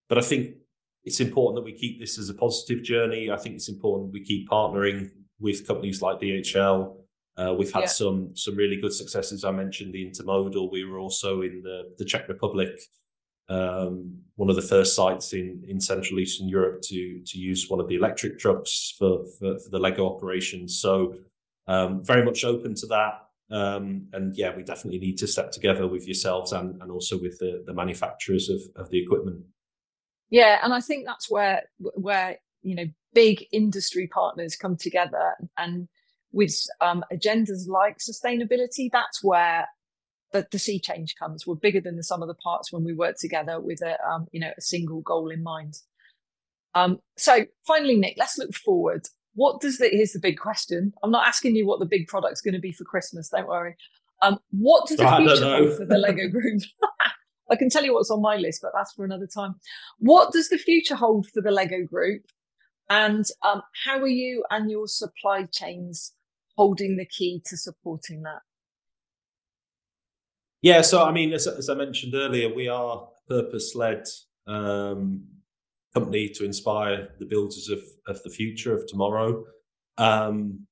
but 0.09 0.19
I 0.19 0.21
think 0.21 0.57
it's 1.05 1.21
important 1.21 1.57
that 1.57 1.65
we 1.65 1.77
keep 1.77 1.99
this 1.99 2.19
as 2.19 2.29
a 2.29 2.35
positive 2.35 2.85
journey. 2.85 3.31
I 3.31 3.37
think 3.37 3.57
it's 3.57 3.69
important 3.69 4.13
we 4.13 4.25
keep 4.25 4.49
partnering 4.49 5.11
with 5.41 5.67
companies 5.67 6.01
like 6.01 6.21
DHL. 6.21 6.97
Uh, 7.37 7.55
we've 7.59 7.73
had 7.73 7.81
yeah. 7.81 7.87
some 7.87 8.31
some 8.37 8.55
really 8.55 8.81
good 8.81 8.93
successes. 8.93 9.45
I 9.45 9.51
mentioned 9.51 9.93
the 9.93 10.09
intermodal. 10.09 10.71
We 10.71 10.85
were 10.85 10.99
also 10.99 11.41
in 11.41 11.63
the, 11.65 11.95
the 11.99 12.05
Czech 12.05 12.29
Republic 12.29 12.79
um, 13.53 14.19
one 14.37 14.51
of 14.51 14.57
the 14.57 14.63
first 14.63 14.97
sites 14.97 15.33
in, 15.33 15.63
in 15.69 15.81
Central 15.81 16.19
Eastern 16.19 16.49
Europe 16.49 16.81
to 16.83 17.21
to 17.25 17.39
use 17.39 17.69
one 17.69 17.81
of 17.81 17.89
the 17.89 17.95
electric 17.95 18.39
trucks 18.39 18.95
for 18.99 19.25
for, 19.39 19.59
for 19.59 19.71
the 19.71 19.79
Lego 19.79 20.07
operations. 20.07 20.81
So 20.81 21.15
um, 21.69 22.05
very 22.05 22.25
much 22.25 22.45
open 22.45 22.75
to 22.77 22.87
that. 22.87 23.15
Um, 23.51 24.09
and 24.15 24.35
yeah, 24.35 24.57
we 24.57 24.63
definitely 24.63 24.99
need 24.99 25.19
to 25.19 25.27
step 25.27 25.53
together 25.53 25.87
with 25.87 26.07
yourselves 26.07 26.53
and, 26.53 26.81
and 26.81 26.91
also 26.91 27.21
with 27.21 27.39
the, 27.39 27.63
the 27.67 27.75
manufacturers 27.75 28.49
of, 28.49 28.61
of 28.77 28.91
the 28.91 29.03
equipment. 29.03 29.45
Yeah, 30.31 30.59
and 30.63 30.73
I 30.73 30.81
think 30.81 31.05
that's 31.07 31.31
where 31.31 31.63
where 31.79 32.39
you 32.63 32.75
know 32.75 32.87
big 33.13 33.45
industry 33.53 34.09
partners 34.09 34.57
come 34.57 34.77
together 34.77 35.35
and 35.59 35.89
with 36.33 36.55
um, 36.81 37.05
agendas 37.13 37.69
like 37.69 37.99
sustainability. 37.99 38.89
That's 38.91 39.23
where 39.23 39.69
the, 40.33 40.47
the 40.51 40.59
sea 40.59 40.81
change 40.81 41.15
comes. 41.17 41.47
We're 41.47 41.55
bigger 41.55 41.81
than 41.81 41.97
the 41.97 42.03
sum 42.03 42.23
of 42.23 42.29
the 42.29 42.35
parts 42.35 42.73
when 42.73 42.85
we 42.85 42.95
work 42.95 43.17
together 43.19 43.61
with 43.61 43.83
a 43.83 43.97
um, 44.07 44.27
you 44.33 44.41
know 44.41 44.51
a 44.57 44.61
single 44.61 45.01
goal 45.03 45.31
in 45.31 45.43
mind. 45.43 45.75
Um, 46.75 46.99
so 47.17 47.45
finally, 47.67 47.97
Nick, 47.97 48.17
let's 48.19 48.39
look 48.39 48.55
forward. 48.55 49.03
What 49.35 49.61
does 49.61 49.79
the 49.79 49.89
here's 49.89 50.13
the 50.13 50.21
big 50.21 50.39
question. 50.39 50.93
I'm 51.03 51.11
not 51.11 51.27
asking 51.27 51.57
you 51.57 51.67
what 51.67 51.81
the 51.81 51.87
big 51.87 52.07
product's 52.07 52.41
going 52.41 52.55
to 52.55 52.61
be 52.61 52.73
for 52.73 52.85
Christmas. 52.85 53.29
Don't 53.29 53.49
worry. 53.49 53.77
Um, 54.23 54.39
what 54.51 54.87
does 54.87 54.99
the 54.99 55.17
future 55.17 55.45
hold 55.45 55.77
for 55.77 55.85
the 55.85 55.99
Lego 55.99 56.29
Group? 56.29 56.63
I 57.51 57.57
can 57.57 57.69
tell 57.69 57.85
you 57.85 57.93
what's 57.93 58.11
on 58.11 58.23
my 58.23 58.37
list, 58.37 58.61
but 58.63 58.71
that's 58.75 58.93
for 58.93 59.05
another 59.05 59.27
time. 59.27 59.57
What 59.99 60.33
does 60.33 60.49
the 60.49 60.59
future 60.59 60.95
hold 60.95 61.27
for 61.35 61.43
the 61.43 61.51
Lego 61.51 61.85
Group? 61.85 62.23
And 62.89 63.25
um, 63.43 63.63
how 63.85 63.99
are 63.99 64.07
you 64.07 64.45
and 64.51 64.71
your 64.71 64.87
supply 64.87 65.47
chains 65.53 66.15
holding 66.57 66.97
the 66.97 67.07
key 67.07 67.43
to 67.47 67.57
supporting 67.57 68.23
that? 68.23 68.41
Yeah, 70.63 70.83
so 70.83 71.05
I 71.05 71.11
mean, 71.11 71.33
as, 71.33 71.49
as 71.49 71.69
I 71.69 71.75
mentioned 71.75 72.15
earlier, 72.15 72.53
we 72.53 72.69
are 72.69 73.09
purpose-led 73.29 74.05
um, 74.47 75.25
company 75.93 76.29
to 76.29 76.45
inspire 76.45 77.09
the 77.19 77.27
builders 77.27 77.69
of 77.69 77.83
of 78.07 78.23
the 78.23 78.31
future 78.31 78.75
of 78.75 78.87
tomorrow. 78.87 79.45
Um, 79.99 80.67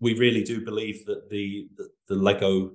we 0.00 0.14
really 0.18 0.42
do 0.42 0.64
believe 0.64 1.06
that 1.06 1.30
the, 1.30 1.68
the, 1.76 1.88
the 2.08 2.14
Lego 2.14 2.72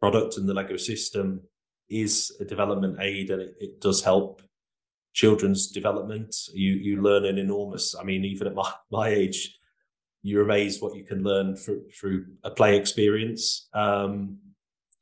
product 0.00 0.36
and 0.36 0.48
the 0.48 0.54
Lego 0.54 0.76
system 0.76 1.42
is 1.88 2.34
a 2.40 2.44
development 2.44 2.98
aid, 3.00 3.30
and 3.30 3.42
it, 3.42 3.54
it 3.58 3.80
does 3.80 4.04
help 4.04 4.42
children's 5.12 5.72
development. 5.72 6.36
You 6.54 6.72
you 6.74 7.02
learn 7.02 7.24
an 7.24 7.36
enormous. 7.36 7.96
I 8.00 8.04
mean, 8.04 8.24
even 8.24 8.46
at 8.46 8.54
my 8.54 8.72
my 8.92 9.08
age, 9.08 9.58
you're 10.22 10.44
amazed 10.44 10.80
what 10.80 10.94
you 10.94 11.04
can 11.04 11.24
learn 11.24 11.56
through 11.56 11.90
through 11.98 12.26
a 12.44 12.50
play 12.50 12.76
experience. 12.76 13.68
Um, 13.74 14.38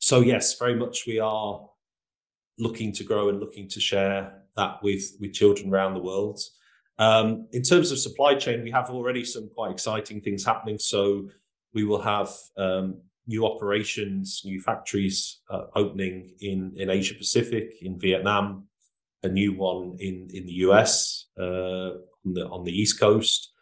so 0.09 0.21
yes, 0.21 0.59
very 0.59 0.75
much 0.75 1.07
we 1.07 1.19
are 1.19 1.61
looking 2.59 2.95
to 2.95 3.05
grow 3.05 3.29
and 3.29 3.39
looking 3.39 3.69
to 3.69 3.79
share 3.79 4.43
that 4.57 4.83
with 4.83 5.05
with 5.21 5.35
children 5.35 5.69
around 5.69 5.93
the 5.93 6.07
world. 6.11 6.41
Um, 6.99 7.47
in 7.53 7.63
terms 7.63 7.93
of 7.93 7.99
supply 7.99 8.35
chain, 8.35 8.63
we 8.63 8.71
have 8.71 8.89
already 8.89 9.23
some 9.23 9.51
quite 9.55 9.71
exciting 9.71 10.23
things 10.23 10.47
happening. 10.47 10.79
So 10.79 11.29
we 11.75 11.85
will 11.85 12.01
have 12.01 12.31
um, 12.57 13.03
new 13.27 13.45
operations, 13.45 14.41
new 14.47 14.63
factories 14.63 15.41
uh, 15.51 15.65
opening 15.77 16.35
in 16.41 16.73
in 16.77 16.89
Asia 16.89 17.15
Pacific, 17.15 17.67
in 17.83 18.01
Vietnam, 18.01 18.65
a 19.23 19.29
new 19.29 19.53
one 19.53 19.97
in 19.99 20.29
in 20.33 20.47
the 20.47 20.57
US 20.69 21.27
uh, 21.39 21.91
on 22.25 22.33
the 22.37 22.45
on 22.49 22.65
the 22.65 22.73
East 22.73 22.99
Coast. 22.99 23.53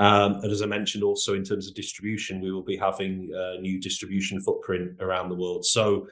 Um, 0.00 0.36
and 0.36 0.50
as 0.50 0.62
I 0.62 0.66
mentioned, 0.66 1.04
also 1.04 1.34
in 1.34 1.44
terms 1.44 1.68
of 1.68 1.74
distribution, 1.74 2.40
we 2.40 2.50
will 2.50 2.62
be 2.62 2.78
having 2.78 3.30
a 3.34 3.60
new 3.60 3.78
distribution 3.78 4.40
footprint 4.40 4.92
around 4.98 5.28
the 5.28 5.34
world. 5.34 5.66
So 5.66 6.08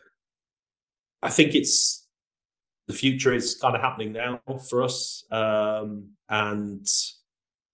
I 1.22 1.30
think 1.30 1.54
it's 1.54 2.06
the 2.86 2.92
future 2.92 3.32
is 3.32 3.54
kind 3.54 3.74
of 3.74 3.80
happening 3.80 4.12
now 4.12 4.40
for 4.68 4.82
us. 4.82 5.24
Um, 5.30 6.10
and 6.28 6.86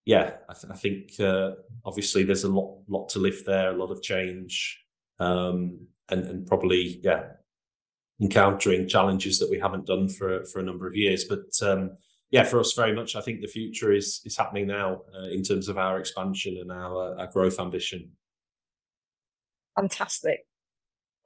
yeah, 0.05 0.35
I, 0.49 0.55
th- 0.55 0.73
I 0.73 0.77
think 0.77 1.19
uh, 1.19 1.53
obviously 1.85 2.23
there's 2.23 2.45
a 2.45 2.49
lot, 2.49 2.79
lot 2.87 3.09
to 3.11 3.19
lift 3.19 3.45
there, 3.45 3.71
a 3.71 3.77
lot 3.77 3.91
of 3.91 4.01
change, 4.01 4.81
um, 5.19 5.81
and, 6.11 6.25
and 6.27 6.47
probably 6.47 7.01
yeah, 7.03 7.25
encountering 8.21 8.87
challenges 8.87 9.41
that 9.41 9.51
we 9.51 9.59
haven't 9.59 9.87
done 9.87 10.09
for 10.09 10.45
for 10.45 10.61
a 10.61 10.65
number 10.65 10.87
of 10.87 10.95
years. 10.95 11.25
But 11.25 11.51
um, 11.69 11.97
yeah, 12.35 12.43
for 12.43 12.59
us, 12.59 12.73
very 12.73 12.93
much, 12.93 13.15
I 13.15 13.21
think 13.21 13.43
the 13.43 13.47
future 13.47 13.93
is 13.93 14.21
is 14.25 14.37
happening 14.37 14.67
now 14.67 15.03
uh, 15.17 15.29
in 15.29 15.45
terms 15.45 15.69
of 15.69 15.79
our 15.79 16.01
expansion 16.01 16.59
and 16.61 16.73
our, 16.73 17.17
our 17.17 17.29
growth 17.29 17.61
ambition. 17.61 18.11
Fantastic. 19.77 20.41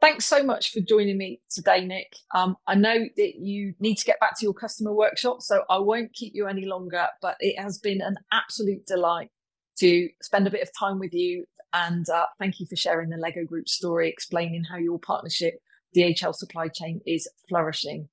Thanks 0.03 0.27
so 0.27 0.43
much 0.43 0.71
for 0.71 0.81
joining 0.81 1.17
me 1.17 1.41
today, 1.51 1.83
Nick. 1.83 2.15
Um, 2.35 2.57
I 2.67 2.75
know 2.75 3.07
that 3.17 3.37
you 3.37 3.73
need 3.81 3.95
to 3.97 4.05
get 4.05 4.21
back 4.21 4.39
to 4.39 4.45
your 4.45 4.53
customer 4.53 4.93
workshop, 4.93 5.41
so 5.41 5.63
I 5.71 5.79
won't 5.79 6.13
keep 6.13 6.35
you 6.35 6.47
any 6.47 6.67
longer, 6.67 7.07
but 7.23 7.37
it 7.41 7.59
has 7.59 7.79
been 7.79 8.03
an 8.03 8.19
absolute 8.31 8.85
delight 8.87 9.31
to 9.79 10.11
spend 10.21 10.47
a 10.47 10.51
bit 10.51 10.63
of 10.63 10.69
time 10.79 10.99
with 10.99 11.15
you. 11.15 11.47
And 11.73 12.07
uh, 12.11 12.27
thank 12.39 12.61
you 12.61 12.67
for 12.67 12.77
sharing 12.77 13.09
the 13.09 13.17
Lego 13.17 13.47
Group 13.47 13.67
story, 13.67 14.11
explaining 14.11 14.65
how 14.65 14.77
your 14.77 14.99
partnership, 14.99 15.55
DHL 15.97 16.35
supply 16.35 16.69
chain, 16.69 17.01
is 17.07 17.27
flourishing. 17.49 18.11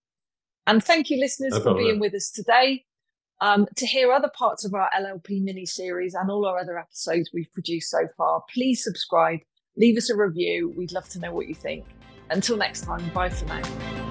And 0.67 0.83
thank 0.83 1.09
you, 1.09 1.19
listeners, 1.19 1.53
no 1.53 1.61
for 1.61 1.75
being 1.75 1.99
with 1.99 2.13
us 2.13 2.31
today. 2.31 2.84
Um, 3.41 3.67
to 3.75 3.85
hear 3.85 4.11
other 4.11 4.31
parts 4.37 4.63
of 4.63 4.73
our 4.73 4.89
LLP 4.97 5.43
mini 5.43 5.65
series 5.65 6.13
and 6.13 6.29
all 6.31 6.45
our 6.45 6.57
other 6.57 6.79
episodes 6.79 7.31
we've 7.33 7.51
produced 7.53 7.89
so 7.89 8.07
far, 8.17 8.43
please 8.53 8.83
subscribe, 8.83 9.39
leave 9.77 9.97
us 9.97 10.09
a 10.09 10.15
review. 10.15 10.73
We'd 10.77 10.93
love 10.93 11.09
to 11.09 11.19
know 11.19 11.33
what 11.33 11.47
you 11.47 11.55
think. 11.55 11.85
Until 12.29 12.57
next 12.57 12.81
time, 12.81 13.07
bye 13.13 13.29
for 13.29 13.45
now. 13.45 14.04